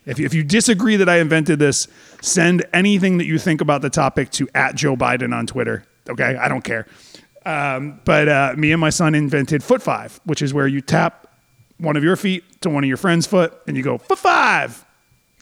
[0.05, 1.89] if you, if you disagree that I invented this,
[2.21, 5.83] send anything that you think about the topic to at Joe Biden on Twitter.
[6.09, 6.87] Okay, I don't care.
[7.45, 11.22] Um, but uh, me and my son invented foot five, which is where you tap
[11.83, 14.83] one of your feet to one of your friend's foot, and you go foot five,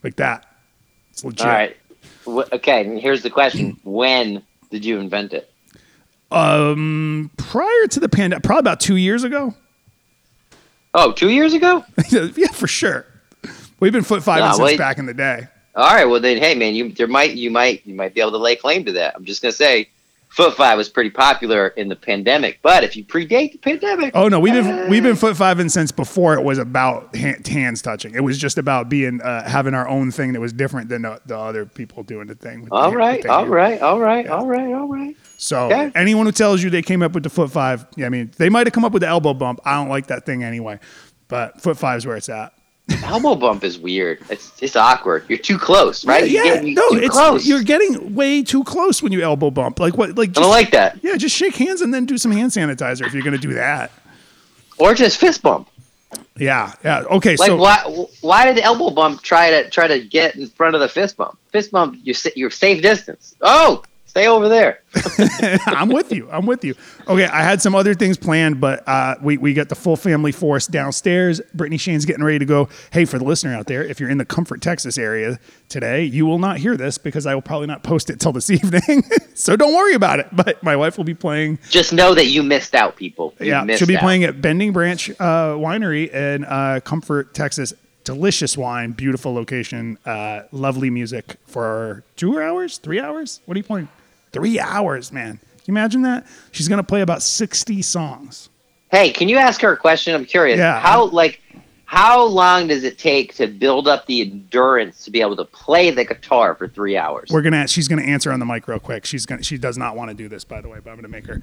[0.02, 0.44] like that.
[1.10, 1.46] It's legit.
[1.46, 1.76] All right.
[2.26, 3.78] Wh- Okay, and here's the question.
[3.84, 5.48] When did you invent it?
[6.30, 9.54] Um, prior to the pandemic, probably about two years ago.
[10.94, 11.84] Oh, two years ago?
[12.10, 13.06] yeah, for sure.
[13.80, 14.78] We've been foot five Nah, since wait.
[14.78, 15.46] back in the day.
[15.74, 16.04] All right.
[16.04, 18.56] Well, then, hey, man, you there might you might you might be able to lay
[18.56, 19.14] claim to that.
[19.14, 19.88] I'm just gonna say,
[20.34, 22.60] foot five was pretty popular in the pandemic.
[22.62, 25.92] But if you predate the pandemic, Oh no, we've been we've been foot fiving since
[25.92, 28.14] before it was about hand, hands touching.
[28.14, 31.20] It was just about being uh, having our own thing that was different than the,
[31.26, 32.64] the other people doing the thing.
[32.64, 35.16] the all hand- right, with the all right, all right, all right, all right.
[35.36, 35.90] So Okay.
[35.94, 38.48] anyone who tells you they came up with the foot five, yeah, I mean they
[38.48, 39.60] might have come up with the elbow bump.
[39.64, 40.78] I don't like that thing anyway,
[41.28, 42.52] but foot five is where it's at.
[43.04, 44.20] Elbow bump is weird.
[44.30, 45.24] It's it's awkward.
[45.28, 46.28] You're too close, right?
[46.28, 47.46] Yeah, You're getting no, it's close.
[47.46, 49.78] you're getting way too close when you elbow bump.
[49.80, 50.16] Like what?
[50.16, 50.98] Like I don't like that.
[51.02, 53.90] yeah, just shake hands and then do some hand sanitizer if you're gonna do that.
[54.78, 55.68] Or just fist bump.
[56.36, 57.02] Yeah, yeah.
[57.10, 57.78] Okay, Like so why
[58.20, 61.16] why did the elbow bump try to try to get in front of the fist
[61.16, 61.38] bump?
[61.52, 63.34] Fist bump, you sa- you're safe distance.
[63.40, 63.82] Oh,
[64.12, 64.82] stay over there.
[65.66, 66.28] I'm with you.
[66.30, 66.74] I'm with you.
[67.08, 70.32] Okay, I had some other things planned, but uh, we we got the full family
[70.32, 71.40] force downstairs.
[71.54, 72.68] Brittany Shane's getting ready to go.
[72.90, 75.38] Hey, for the listener out there, if you're in the Comfort, Texas area
[75.70, 78.50] today, you will not hear this because I will probably not post it till this
[78.58, 79.02] evening.
[79.32, 80.28] so don't worry about it.
[80.30, 81.58] But my wife will be playing.
[81.70, 83.32] Just know that you missed out, people.
[83.40, 84.02] You yeah, she'll be out.
[84.02, 87.72] playing at Bending Branch uh, Winery in uh, Comfort, Texas.
[88.04, 93.40] Delicious wine, beautiful location, uh, lovely music for two hours, three hours.
[93.46, 93.88] What are you playing?
[94.32, 95.38] Three hours, man.
[95.38, 96.26] Can you imagine that?
[96.50, 98.48] She's gonna play about sixty songs.
[98.90, 100.14] Hey, can you ask her a question?
[100.14, 100.58] I'm curious.
[100.58, 100.80] Yeah.
[100.80, 101.40] How like
[101.92, 105.90] how long does it take to build up the endurance to be able to play
[105.90, 107.28] the guitar for three hours?
[107.30, 107.68] We're gonna.
[107.68, 109.04] She's gonna answer on the mic real quick.
[109.04, 109.42] She's gonna.
[109.42, 111.42] She does not want to do this, by the way, but I'm gonna make her.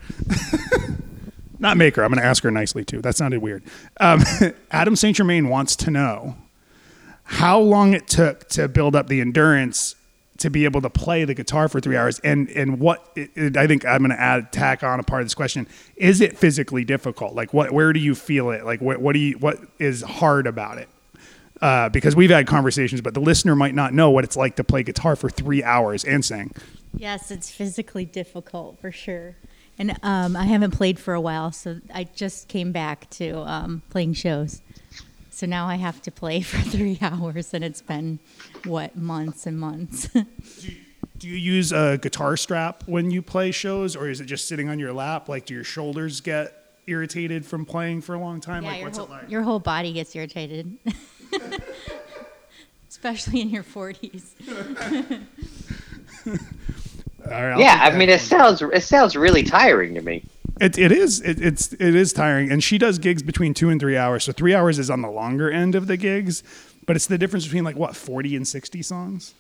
[1.60, 2.04] not make her.
[2.04, 3.00] I'm gonna ask her nicely too.
[3.00, 3.62] That sounded weird.
[4.00, 4.24] Um,
[4.72, 6.36] Adam Saint Germain wants to know
[7.26, 9.94] how long it took to build up the endurance
[10.40, 13.58] to be able to play the guitar for three hours, and and what it, it-
[13.58, 15.68] I think I'm gonna add tack on a part of this question.
[15.96, 17.34] Is it physically difficult?
[17.36, 17.72] Like what?
[17.72, 18.66] Where do you feel it?
[18.66, 19.00] Like what?
[19.02, 19.38] What do you?
[19.38, 20.90] What is hard about it?
[21.62, 24.64] uh, because we've had conversations, but the listener might not know what it's like to
[24.64, 26.54] play guitar for three hours and sing.
[26.96, 29.36] Yes, it's physically difficult for sure.
[29.78, 33.82] And um, I haven't played for a while, so I just came back to um,
[33.90, 34.62] playing shows.
[35.40, 38.20] So now I have to play for three hours, and it's been
[38.66, 40.08] what months and months.
[41.18, 44.68] do you use a guitar strap when you play shows or is it just sitting
[44.68, 45.30] on your lap?
[45.30, 48.66] Like do your shoulders get irritated from playing for a long time?
[48.66, 49.30] Yeah, like what's whole, it like?
[49.30, 50.78] your whole body gets irritated.
[52.90, 54.34] Especially in your 40s
[57.26, 60.24] right, yeah, I that mean, it sounds it sounds really tiring to me.
[60.60, 63.80] It, it is it, it's it is tiring, and she does gigs between two and
[63.80, 64.24] three hours.
[64.26, 66.44] So three hours is on the longer end of the gigs,
[66.86, 69.34] but it's the difference between like what forty and sixty songs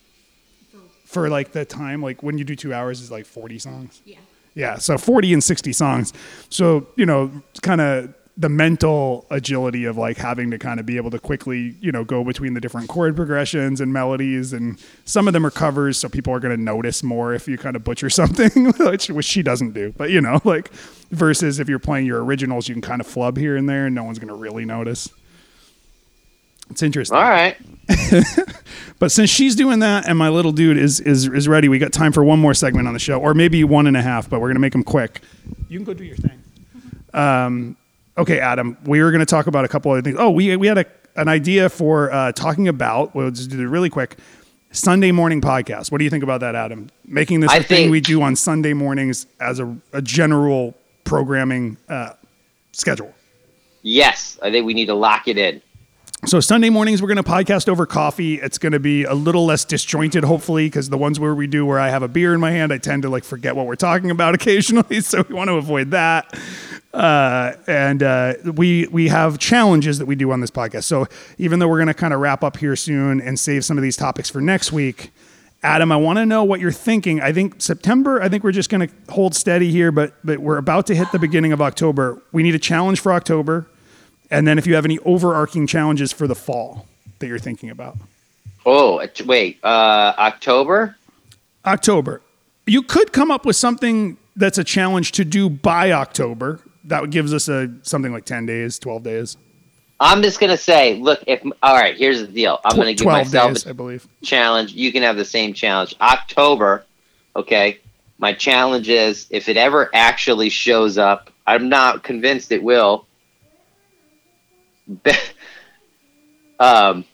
[1.05, 2.01] for like the time.
[2.01, 4.01] Like when you do two hours is like forty songs.
[4.05, 4.17] Yeah.
[4.55, 6.11] Yeah, so 40 and 60 songs.
[6.49, 10.85] So, you know, it's kind of the mental agility of like having to kind of
[10.85, 14.53] be able to quickly, you know, go between the different chord progressions and melodies.
[14.53, 17.57] And some of them are covers, so people are going to notice more if you
[17.57, 19.93] kind of butcher something, which, which she doesn't do.
[19.97, 20.71] But, you know, like
[21.11, 23.93] versus if you're playing your originals, you can kind of flub here and there and
[23.93, 25.09] no one's going to really notice.
[26.69, 27.17] It's interesting.
[27.17, 27.57] All right.
[28.99, 31.93] But since she's doing that and my little dude is is is ready, we got
[31.93, 34.29] time for one more segment on the show, or maybe one and a half.
[34.29, 35.21] But we're gonna make them quick.
[35.69, 36.43] You can go do your thing.
[37.13, 37.77] Um,
[38.19, 38.77] okay, Adam.
[38.85, 40.17] We were gonna talk about a couple other things.
[40.19, 43.15] Oh, we we had a an idea for uh, talking about.
[43.15, 44.17] We'll just do it really quick.
[44.71, 45.91] Sunday morning podcast.
[45.91, 46.89] What do you think about that, Adam?
[47.05, 51.77] Making this I a thing we do on Sunday mornings as a, a general programming
[51.89, 52.13] uh,
[52.71, 53.13] schedule.
[53.81, 55.61] Yes, I think we need to lock it in.
[56.25, 58.41] So Sunday mornings we're going to podcast over coffee.
[58.41, 61.65] It's going to be a little less disjointed, hopefully, because the ones where we do
[61.65, 63.75] where I have a beer in my hand, I tend to like forget what we're
[63.75, 64.99] talking about occasionally.
[64.99, 66.37] So we want to avoid that.
[66.93, 70.83] Uh, and uh, we we have challenges that we do on this podcast.
[70.83, 71.07] So
[71.37, 73.81] even though we're going to kind of wrap up here soon and save some of
[73.81, 75.11] these topics for next week,
[75.63, 77.21] Adam, I want to know what you're thinking.
[77.21, 78.21] I think September.
[78.21, 81.11] I think we're just going to hold steady here, but but we're about to hit
[81.13, 82.21] the beginning of October.
[82.33, 83.67] We need a challenge for October,
[84.31, 86.87] and then if you have any overarching challenges for the fall
[87.19, 87.97] that you're thinking about.
[88.65, 90.95] Oh, wait, uh, October.
[91.65, 92.21] October.
[92.65, 96.59] You could come up with something that's a challenge to do by October.
[96.85, 99.37] That gives us a something like ten days, twelve days.
[99.99, 102.59] I'm just gonna say, look, if all right, here's the deal.
[102.63, 104.07] I'm gonna give myself days, I believe.
[104.23, 104.73] challenge.
[104.73, 105.95] You can have the same challenge.
[105.99, 106.85] October,
[107.35, 107.79] okay.
[108.17, 113.05] My challenge is if it ever actually shows up, I'm not convinced it will.
[116.59, 117.05] um,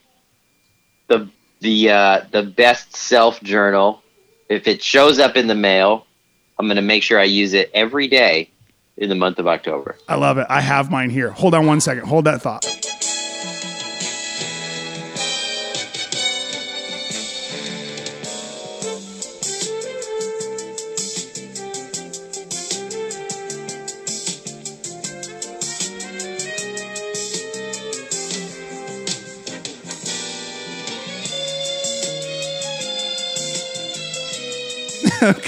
[1.08, 4.02] the the uh, the best self journal.
[4.48, 6.06] If it shows up in the mail,
[6.60, 8.50] I'm gonna make sure I use it every day
[8.98, 9.98] in the month of October.
[10.08, 10.48] I love it.
[10.50, 11.32] I have mine here.
[11.32, 12.06] Hold on one second.
[12.08, 12.66] Hold that thought.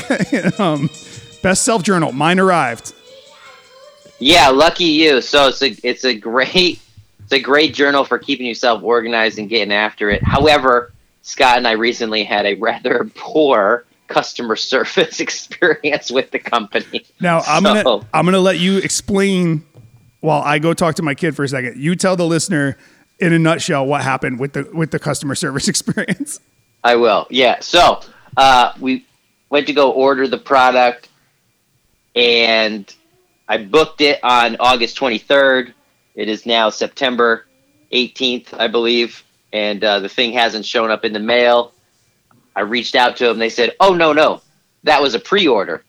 [0.60, 0.90] Um,
[1.42, 2.12] best self journal.
[2.12, 2.94] Mine arrived.
[4.20, 5.22] Yeah, lucky you.
[5.22, 6.80] So it's a it's a great
[7.24, 10.24] it's a great journal for keeping yourself organized and getting after it.
[10.24, 17.06] However, Scott and I recently had a rather poor customer service experience with the company.
[17.20, 19.66] Now I'm So- gonna I'm gonna let you explain
[20.22, 21.78] while I go talk to my kid for a second.
[21.82, 22.78] You tell the listener
[23.20, 26.40] in a nutshell what happened with the with the customer service experience.
[26.84, 27.28] I will.
[27.30, 27.60] Yeah.
[27.60, 28.02] So
[28.38, 29.06] uh, we
[29.50, 31.10] went to go order the product,
[32.16, 32.94] and
[33.48, 35.74] I booked it on August 23rd.
[36.16, 37.46] It is now September
[37.92, 39.24] 18th, I believe,
[39.54, 41.74] and uh, the thing hasn't shown up in the mail.
[42.56, 43.38] I reached out to them.
[43.38, 44.42] They said, "Oh no, no,
[44.84, 45.84] that was a pre-order.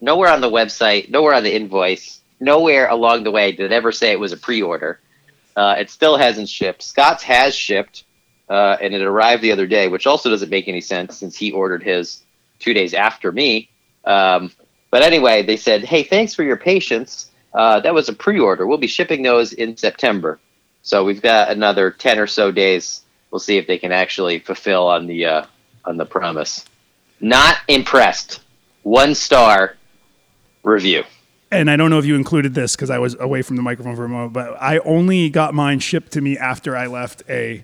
[0.00, 3.92] Nowhere on the website, nowhere on the invoice, nowhere along the way did it ever
[3.92, 5.00] say it was a pre-order.
[5.56, 6.82] Uh, it still hasn't shipped.
[6.82, 8.04] Scott's has shipped."
[8.52, 11.52] uh, and it arrived the other day, which also doesn't make any sense since he
[11.52, 12.22] ordered his
[12.62, 13.68] two days after me.
[14.04, 14.52] Um,
[14.90, 17.30] but anyway, they said, "Hey, thanks for your patience.
[17.54, 18.66] Uh, that was a pre-order.
[18.66, 20.38] We'll be shipping those in September,
[20.82, 23.02] so we've got another ten or so days.
[23.30, 25.44] We'll see if they can actually fulfill on the uh,
[25.84, 26.64] on the promise."
[27.20, 28.40] Not impressed.
[28.82, 29.76] One star
[30.64, 31.04] review.
[31.52, 33.94] And I don't know if you included this because I was away from the microphone
[33.94, 37.62] for a moment, but I only got mine shipped to me after I left a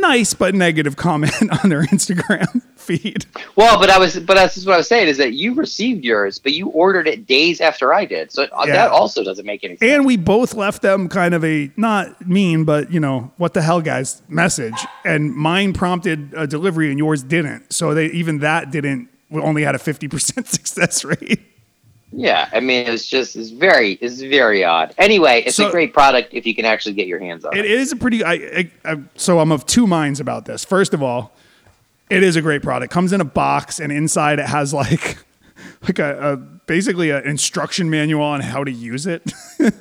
[0.00, 1.32] nice but negative comment
[1.64, 3.26] on their Instagram feed.
[3.56, 6.38] Well, but I was, but that's what I was saying is that you received yours,
[6.38, 8.72] but you ordered it days after I did, so uh, Yeah.
[8.74, 9.90] that also doesn't make any sense.
[9.92, 13.62] And we both left them kind of a not mean, but you know, what the
[13.62, 14.76] hell, guys, message.
[15.04, 17.72] And mine prompted a delivery and yours didn't.
[17.72, 21.40] So they even that didn't we only had a 50% success rate.
[22.10, 24.94] Yeah, I mean, it's just it's very it's very odd.
[24.98, 27.64] Anyway, it's So- a great product if you can actually get your hands on It
[27.66, 27.70] it.
[27.70, 28.24] is a pretty.
[28.24, 30.64] I, I, I so I'm of two minds about this.
[30.64, 31.32] First of all,
[32.08, 32.92] it is a great product.
[32.92, 35.18] Comes in a box, and inside it has like
[35.82, 39.30] like a, a basically an instruction manual on how to use it.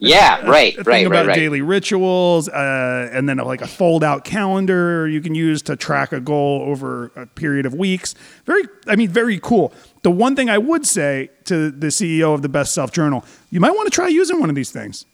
[0.00, 1.34] Yeah, right, a thing right, about right, right.
[1.34, 6.20] daily rituals, uh, and then like a fold-out calendar you can use to track a
[6.20, 8.14] goal over a period of weeks.
[8.44, 9.72] Very, I mean, very cool.
[10.04, 13.58] The one thing I would say to the CEO of the Best Self Journal, you
[13.58, 15.06] might want to try using one of these things.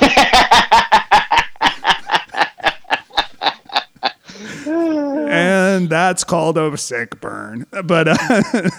[4.66, 7.66] and that's called a sick burn.
[7.84, 8.70] But uh,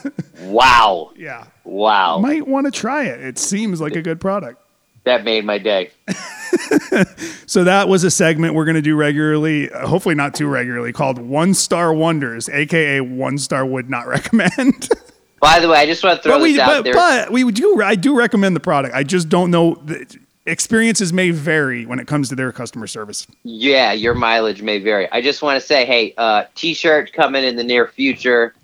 [0.44, 3.20] Wow, yeah, wow, might want to try it.
[3.20, 4.62] It seems like a good product.
[5.06, 5.92] that made my day.
[7.48, 10.92] So that was a segment we're going to do regularly, uh, hopefully not too regularly,
[10.92, 14.90] called One Star Wonders, aka One Star Would Not Recommend.
[15.46, 16.94] By the way, I just want to throw but we, this out but, there.
[16.94, 18.96] but we do, I do recommend the product.
[18.96, 19.76] I just don't know.
[19.76, 20.08] The
[20.48, 23.28] experiences may vary when it comes to their customer service.
[23.44, 25.08] yeah, your mileage may vary.
[25.12, 28.56] I just want to say, hey, uh, t-shirt coming in the near future.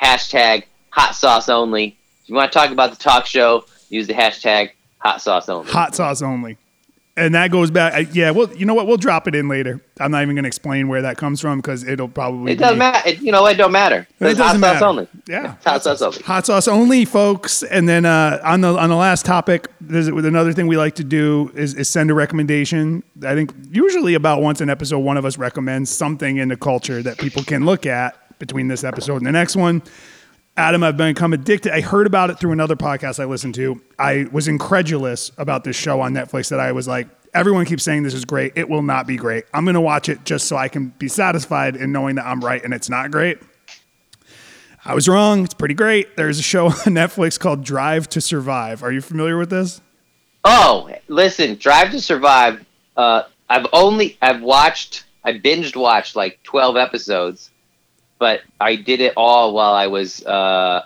[0.00, 1.96] Hashtag hot sauce only.
[2.22, 5.70] If you want to talk about the talk show, use the hashtag hot sauce only.
[5.72, 6.58] Hot sauce only.
[7.18, 7.94] And that goes back.
[7.94, 8.86] I, yeah, well, you know what?
[8.86, 9.80] We'll drop it in later.
[9.98, 12.52] I'm not even going to explain where that comes from because it'll probably.
[12.52, 13.08] It doesn't matter.
[13.08, 14.06] It, you know, it don't matter.
[14.20, 14.78] It doesn't hot matter.
[14.78, 15.08] sauce only.
[15.26, 16.18] Yeah, It's hot sauce only.
[16.24, 17.62] Hot sauce only, folks.
[17.62, 20.94] And then uh, on the on the last topic, there's with another thing we like
[20.96, 23.02] to do is, is send a recommendation.
[23.24, 27.02] I think usually about once an episode, one of us recommends something in the culture
[27.02, 29.82] that people can look at between this episode and the next one.
[30.56, 31.72] Adam, I've become addicted.
[31.72, 33.80] I heard about it through another podcast I listened to.
[33.98, 38.04] I was incredulous about this show on Netflix that I was like, everyone keeps saying
[38.04, 38.52] this is great.
[38.56, 39.44] It will not be great.
[39.52, 42.40] I'm going to watch it just so I can be satisfied in knowing that I'm
[42.40, 43.38] right and it's not great.
[44.86, 45.44] I was wrong.
[45.44, 46.16] It's pretty great.
[46.16, 48.82] There's a show on Netflix called Drive to Survive.
[48.82, 49.80] Are you familiar with this?
[50.44, 52.64] Oh, listen, Drive to Survive.
[52.96, 57.50] Uh, I've only I've watched I binged watched like twelve episodes,
[58.18, 60.84] but I did it all while I was uh,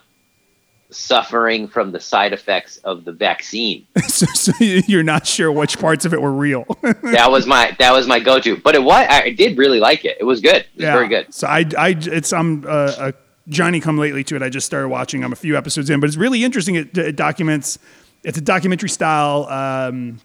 [0.90, 3.86] suffering from the side effects of the vaccine.
[4.06, 6.64] so, so you're not sure which parts of it were real.
[6.82, 8.56] that was my that was my go to.
[8.56, 10.16] But it was I did really like it.
[10.20, 10.66] It was good.
[10.74, 11.32] It was very good.
[11.32, 13.14] So I I it's I'm uh, a
[13.48, 14.42] Johnny come lately to it.
[14.42, 15.24] I just started watching.
[15.24, 16.74] I'm a few episodes in, but it's really interesting.
[16.76, 17.78] It, it documents.
[18.22, 20.20] It's a documentary style um,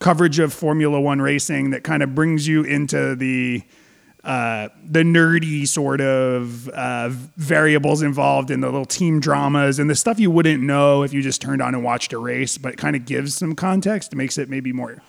[0.00, 3.62] coverage of Formula One racing that kind of brings you into the
[4.24, 9.94] uh, the nerdy sort of uh, variables involved in the little team dramas and the
[9.94, 12.76] stuff you wouldn't know if you just turned on and watched a race, but it
[12.76, 15.00] kind of gives some context, makes it maybe more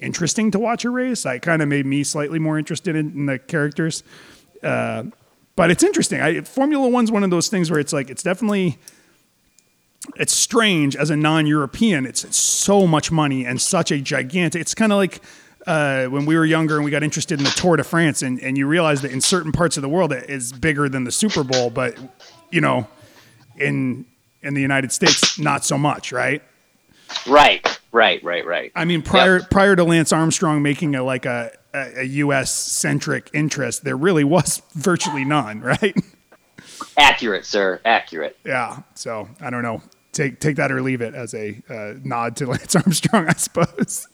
[0.00, 1.24] interesting to watch a race.
[1.26, 4.02] It kind of made me slightly more interested in, in the characters.
[4.62, 5.04] Uh,
[5.54, 6.20] but it's interesting.
[6.20, 8.78] I, Formula One's one of those things where it's like it's definitely
[10.16, 12.06] it's strange as a non-European.
[12.06, 14.60] It's, it's so much money and such a gigantic.
[14.60, 15.20] It's kind of like
[15.66, 18.40] uh, when we were younger and we got interested in the Tour de France, and,
[18.40, 21.12] and you realize that in certain parts of the world it is bigger than the
[21.12, 21.98] Super Bowl, but
[22.50, 22.86] you know,
[23.58, 24.06] in
[24.42, 26.42] in the United States, not so much, right?
[27.26, 28.72] Right, right, right, right.
[28.74, 29.50] I mean, prior yep.
[29.50, 32.52] prior to Lance Armstrong making a like a a, a U.S.
[32.52, 35.96] centric interest, there really was virtually none, right?
[36.96, 37.80] Accurate, sir.
[37.84, 38.36] Accurate.
[38.44, 38.82] Yeah.
[38.94, 39.82] So I don't know.
[40.12, 44.08] Take take that or leave it as a uh, nod to Lance Armstrong, I suppose.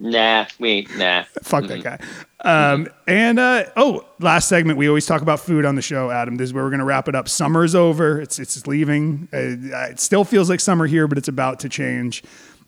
[0.00, 1.24] Nah, we nah.
[1.42, 1.80] Fuck mm-hmm.
[1.80, 2.72] that guy.
[2.72, 4.78] Um, and uh, oh, last segment.
[4.78, 6.36] We always talk about food on the show, Adam.
[6.36, 7.28] This is where we're gonna wrap it up.
[7.28, 8.20] Summer's over.
[8.20, 9.28] It's it's leaving.
[9.32, 12.22] Uh, it still feels like summer here, but it's about to change.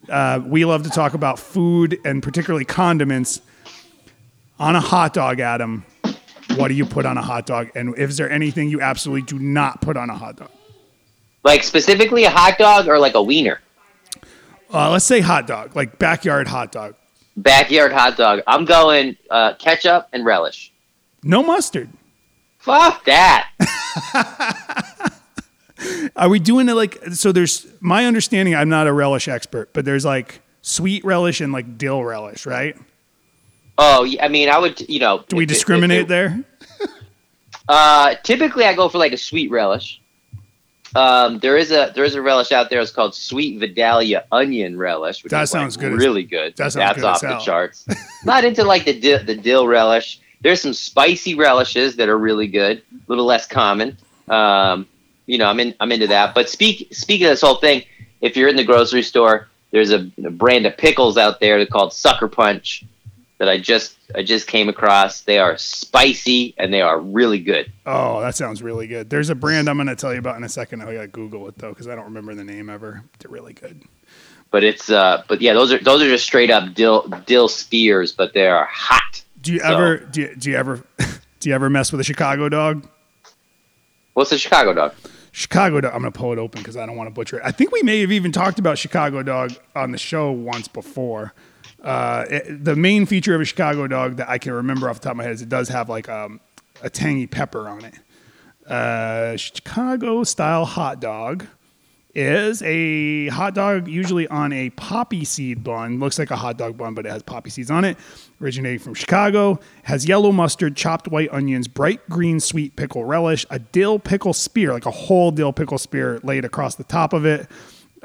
[0.09, 3.41] Uh, we love to talk about food and particularly condiments
[4.59, 5.85] on a hot dog, Adam,
[6.57, 7.71] what do you put on a hot dog?
[7.75, 10.51] And is there anything you absolutely do not put on a hot dog?
[11.45, 13.61] Like specifically a hot dog or like a wiener?
[14.73, 16.95] Uh, let's say hot dog, like backyard hot dog.
[17.37, 18.41] Backyard hot dog.
[18.47, 20.73] I'm going uh, ketchup and relish.
[21.23, 21.91] No mustard.
[22.59, 23.51] Fuck that.
[26.17, 27.33] Are we doing it like so?
[27.33, 28.55] There's my understanding.
[28.55, 32.77] I'm not a relish expert, but there's like sweet relish and like dill relish, right?
[33.79, 35.25] Oh, I mean, I would, you know.
[35.29, 36.43] Do we discriminate it, there?
[37.69, 40.01] uh, typically, I go for like a sweet relish.
[40.97, 42.81] Um, there is a there is a relish out there.
[42.81, 45.99] It's called sweet Vidalia onion relish, which that sounds like good.
[45.99, 46.57] Really as, good.
[46.57, 47.87] That That's good off the charts.
[48.25, 50.21] Not into like the dill, the dill relish.
[50.41, 53.99] There's some spicy relishes that are really good, a little less common.
[54.29, 54.87] Um,
[55.27, 56.35] you know, I'm in I'm into that.
[56.35, 57.85] But speak speaking of this whole thing,
[58.23, 61.93] if you're in the grocery store, there's a, a brand of pickles out there called
[61.93, 62.85] Sucker Punch
[63.39, 65.23] that I just I just came across.
[65.23, 67.71] They are spicy and they are really good.
[67.85, 69.11] Oh, that sounds really good.
[69.11, 70.83] There's a brand I'm going to tell you about in a second.
[70.83, 73.03] I got to Google it though because I don't remember the name ever.
[73.19, 73.83] They're really good.
[74.51, 78.13] But it's uh, but yeah, those are those are just straight up dill dill spears,
[78.13, 79.23] but they are hot.
[79.41, 79.67] Do you so.
[79.67, 80.85] ever do you, do you ever
[81.41, 82.89] do you ever mess with a Chicago dog?
[84.15, 84.95] What's a Chicago dog?
[85.33, 85.93] Chicago dog.
[85.93, 87.43] I'm gonna pull it open because I don't want to butcher it.
[87.45, 91.35] I think we may have even talked about Chicago dog on the show once before.
[91.87, 95.05] Uh, it, the main feature of a Chicago dog that I can remember off the
[95.05, 96.41] top of my head is it does have like um,
[96.83, 97.95] a tangy pepper on it.
[98.69, 101.47] Uh, Chicago style hot dog
[102.13, 106.01] is a hot dog usually on a poppy seed bun.
[106.01, 107.97] Looks like a hot dog bun, but it has poppy seeds on it.
[108.41, 113.61] Originating from Chicago, has yellow mustard, chopped white onions, bright green sweet pickle relish, a
[113.61, 117.49] dill pickle spear, like a whole dill pickle spear laid across the top of it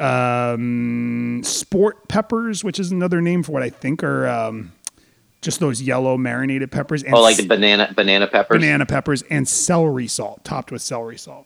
[0.01, 4.71] um, sport peppers, which is another name for what I think are um,
[5.41, 7.03] just those yellow marinated peppers.
[7.03, 8.59] And oh, like the banana banana peppers.
[8.59, 11.45] Banana peppers and celery salt, topped with celery salt.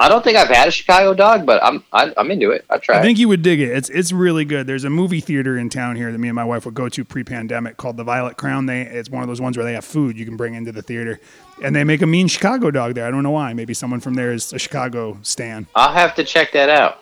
[0.00, 2.64] I don't think I've had a Chicago dog, but I'm I, i am into it.
[2.70, 2.98] I've tried.
[2.98, 3.70] I think you would dig it.
[3.70, 4.68] It's it's really good.
[4.68, 7.04] There's a movie theater in town here that me and my wife would go to
[7.04, 8.66] pre-pandemic called the Violet Crown.
[8.66, 10.82] They it's one of those ones where they have food you can bring into the
[10.82, 11.18] theater,
[11.64, 13.06] and they make a mean Chicago dog there.
[13.06, 13.52] I don't know why.
[13.54, 15.66] Maybe someone from there is a Chicago stan.
[15.74, 17.00] I'll have to check that out.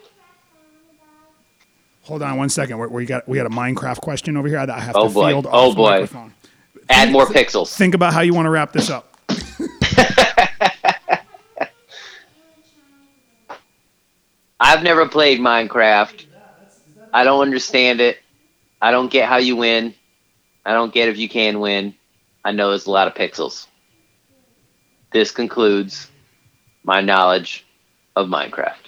[2.05, 2.78] Hold on one second.
[2.78, 4.59] We, we got we got a Minecraft question over here.
[4.59, 5.28] I have oh to boy.
[5.32, 6.09] field oh boy.
[6.88, 7.76] Add think, more pixels.
[7.76, 9.20] Think about how you want to wrap this up.
[14.59, 16.24] I've never played Minecraft.
[17.12, 18.18] I don't understand it.
[18.80, 19.94] I don't get how you win.
[20.64, 21.94] I don't get if you can win.
[22.44, 23.66] I know there's a lot of pixels.
[25.12, 26.11] This concludes
[26.84, 27.66] my knowledge
[28.14, 28.86] of Minecraft.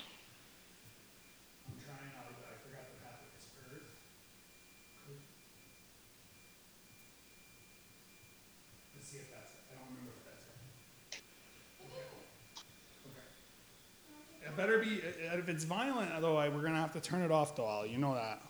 [14.58, 15.00] Better be
[15.38, 16.12] if it's violent.
[16.12, 17.86] Otherwise, we're gonna have to turn it off, doll.
[17.86, 18.42] You know that.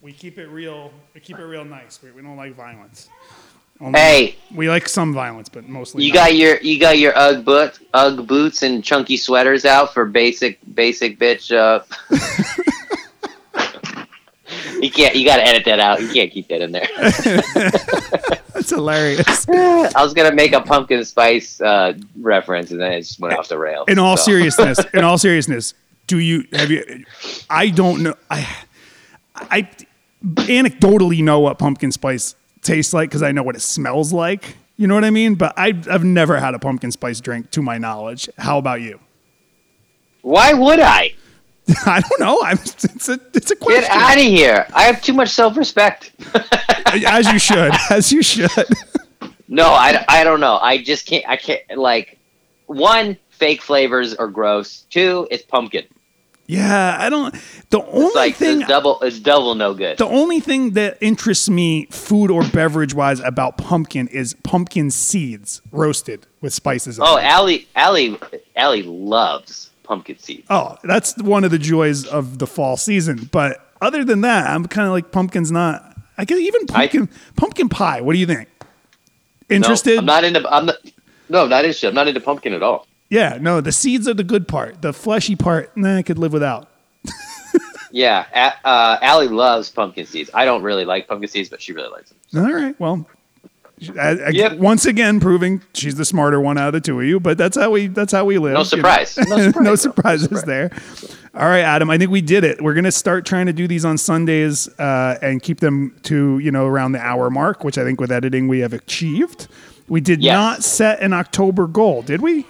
[0.00, 0.92] We keep it real.
[1.14, 2.00] We keep it real nice.
[2.02, 3.08] We, we don't like violence.
[3.80, 6.04] Only- Hey, we like some violence, but mostly.
[6.04, 6.14] you not.
[6.28, 10.58] got your you got your UGG boot, UGG boots and chunky sweaters out for basic
[10.74, 11.50] basic bitch.
[11.54, 11.82] Uh,
[14.92, 15.16] can't.
[15.16, 16.00] You got to edit that out.
[16.00, 16.88] You can't keep that in there.
[18.52, 19.48] That's hilarious.
[19.48, 23.48] I was gonna make a pumpkin spice uh, reference, and then it just went off
[23.48, 23.86] the rails.
[23.88, 24.24] In all so.
[24.24, 25.74] seriousness, in all seriousness,
[26.06, 27.04] do you have you?
[27.50, 28.14] I don't know.
[28.30, 28.46] I
[29.34, 29.68] I
[30.22, 34.56] anecdotally know what pumpkin spice tastes like because I know what it smells like.
[34.76, 35.34] You know what I mean?
[35.34, 38.28] But I, I've never had a pumpkin spice drink to my knowledge.
[38.38, 39.00] How about you?
[40.22, 41.14] Why would I
[41.86, 42.40] I don't know.
[42.42, 43.82] I'm, it's a it's a question.
[43.82, 44.66] get out of here?
[44.74, 46.12] I have too much self respect.
[47.06, 47.72] As you should.
[47.90, 48.50] As you should.
[49.48, 50.58] No, I, I don't know.
[50.62, 51.28] I just can't.
[51.28, 51.60] I can't.
[51.76, 52.18] Like,
[52.68, 54.86] one, fake flavors are gross.
[54.88, 55.84] Two, it's pumpkin.
[56.46, 57.34] Yeah, I don't.
[57.68, 58.98] The only It's like thing it's double.
[59.02, 59.98] is double no good.
[59.98, 65.60] The only thing that interests me, food or beverage wise, about pumpkin is pumpkin seeds
[65.70, 66.98] roasted with spices.
[66.98, 67.18] Oh.
[67.18, 68.18] Allie, Allie,
[68.56, 70.46] Allie loves pumpkin seeds.
[70.50, 73.28] oh, that's one of the joys of the fall season.
[73.32, 75.96] But other than that, I'm kind of like pumpkin's not.
[76.18, 78.00] I guess even pumpkin pumpkin pie.
[78.00, 78.48] What do you think?
[79.50, 79.98] No, Interested?
[79.98, 80.46] I'm not into.
[80.48, 80.76] I'm not.
[81.28, 81.88] No, not interested.
[81.88, 82.86] I'm not into pumpkin at all.
[83.10, 83.60] yeah, no.
[83.60, 84.82] The seeds are the good part.
[84.82, 86.68] The fleshy part, nah, I could live without.
[87.94, 88.24] Yeah,
[88.64, 90.30] uh, Allie loves pumpkin seeds.
[90.32, 92.46] I don't really like pumpkin seeds, but she really likes them.
[92.46, 92.74] All right.
[92.80, 93.06] Well,
[93.98, 94.58] I- I- Yep.
[94.58, 97.18] once again, proving she's the smarter one out of the two of you.
[97.20, 98.52] But that's how we that's how we live.
[98.52, 98.64] No you know?
[98.64, 99.16] surprise.
[99.18, 99.64] No surprise.
[99.64, 100.44] no surprises surprise.
[100.44, 100.70] there.
[101.34, 101.88] All right, Adam.
[101.90, 102.60] I think we did it.
[102.62, 106.50] We're gonna start trying to do these on Sundays uh, and keep them to you
[106.50, 109.48] know around the hour mark, which I think with editing we have achieved.
[109.88, 110.32] We did Yes.
[110.34, 112.46] not set an October goal, did we?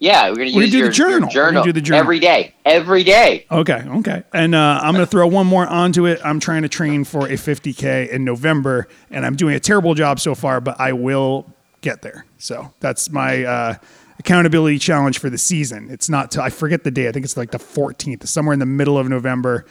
[0.00, 1.12] Yeah, we're gonna We're gonna use do the your, journal.
[1.12, 2.00] We're gonna journal do the journal.
[2.00, 2.54] every day.
[2.64, 3.46] Every day.
[3.50, 4.22] Okay, okay.
[4.32, 6.20] And uh, I'm going to throw one more onto it.
[6.24, 10.18] I'm trying to train for a 50K in November, and I'm doing a terrible job
[10.18, 12.24] so far, but I will get there.
[12.38, 13.74] So that's my uh,
[14.18, 15.90] accountability challenge for the season.
[15.90, 17.06] It's not till I forget the day.
[17.06, 19.66] I think it's like the 14th, somewhere in the middle of November.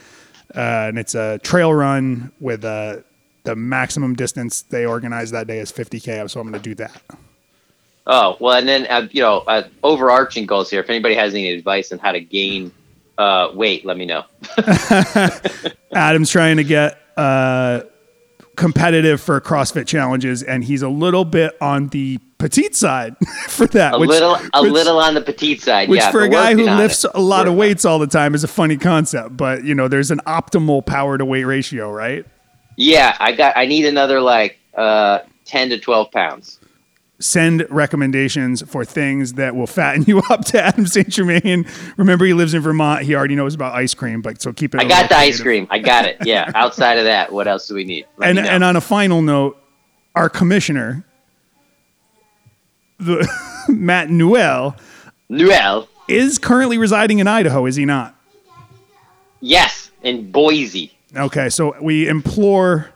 [0.54, 2.98] Uh, and it's a trail run with uh,
[3.42, 6.30] the maximum distance they organize that day is 50K.
[6.30, 7.02] So I'm going to do that.
[8.12, 10.80] Oh well, and then uh, you know, uh, overarching goals here.
[10.80, 12.72] If anybody has any advice on how to gain
[13.18, 14.24] uh, weight, let me know.
[15.92, 17.82] Adam's trying to get uh,
[18.56, 23.14] competitive for CrossFit challenges, and he's a little bit on the petite side
[23.48, 23.94] for that.
[23.94, 25.88] A which- little, a which- little on the petite side.
[25.88, 27.12] Which yeah, for a guy who lifts it.
[27.14, 30.10] a lot of weights all the time is a funny concept, but you know, there's
[30.10, 32.26] an optimal power to weight ratio, right?
[32.76, 33.56] Yeah, I got.
[33.56, 36.59] I need another like uh, ten to twelve pounds.
[37.20, 41.08] Send recommendations for things that will fatten you up to Adam St.
[41.08, 41.66] Germain.
[41.96, 43.02] Remember, he lives in Vermont.
[43.02, 44.80] He already knows about ice cream, but so keep it.
[44.80, 45.66] I got the ice cream.
[45.70, 46.16] I got it.
[46.24, 46.50] Yeah.
[46.56, 48.06] Outside of that, what else do we need?
[48.16, 49.62] Let and and on a final note,
[50.14, 51.04] our commissioner,
[52.98, 53.28] the
[53.68, 54.76] Matt Newell,
[55.28, 58.16] Newell is currently residing in Idaho, is he not?
[59.40, 60.92] Yes, in Boise.
[61.16, 62.90] Okay, so we implore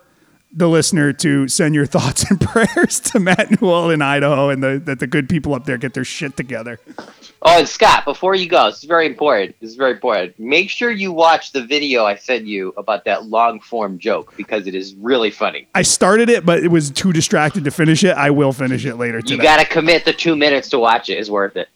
[0.54, 4.80] the listener to send your thoughts and prayers to Matt Newell in Idaho, and the,
[4.84, 6.80] that the good people up there get their shit together.
[7.46, 9.54] Oh, and Scott, before you go, this is very important.
[9.60, 10.38] This is very important.
[10.38, 14.66] Make sure you watch the video I sent you about that long form joke because
[14.66, 15.68] it is really funny.
[15.74, 18.16] I started it, but it was too distracted to finish it.
[18.16, 21.18] I will finish it later You got to commit the two minutes to watch it.
[21.18, 21.68] It's worth it.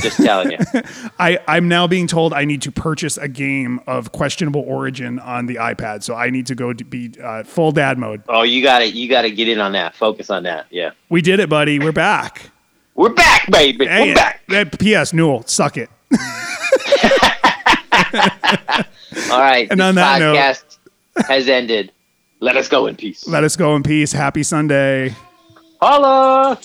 [0.00, 0.58] Just telling you.
[1.18, 5.46] I, I'm now being told I need to purchase a game of questionable origin on
[5.46, 8.22] the iPad, so I need to go to be uh, full dad mode.
[8.28, 9.94] Oh, you got to You got to get in on that.
[9.94, 10.66] Focus on that.
[10.70, 10.92] Yeah.
[11.08, 11.78] We did it, buddy.
[11.78, 12.50] We're back.
[12.94, 13.86] We're back, baby.
[13.86, 14.40] Hey, We're back.
[14.50, 15.12] eh, P.S.
[15.12, 15.90] Newell, suck it.
[19.30, 19.66] All right.
[19.70, 20.64] And on that note-
[21.28, 21.92] has ended.
[22.40, 23.26] Let us go in peace.
[23.26, 24.12] Let us go in peace.
[24.12, 25.14] Happy Sunday.
[25.80, 26.58] Holla.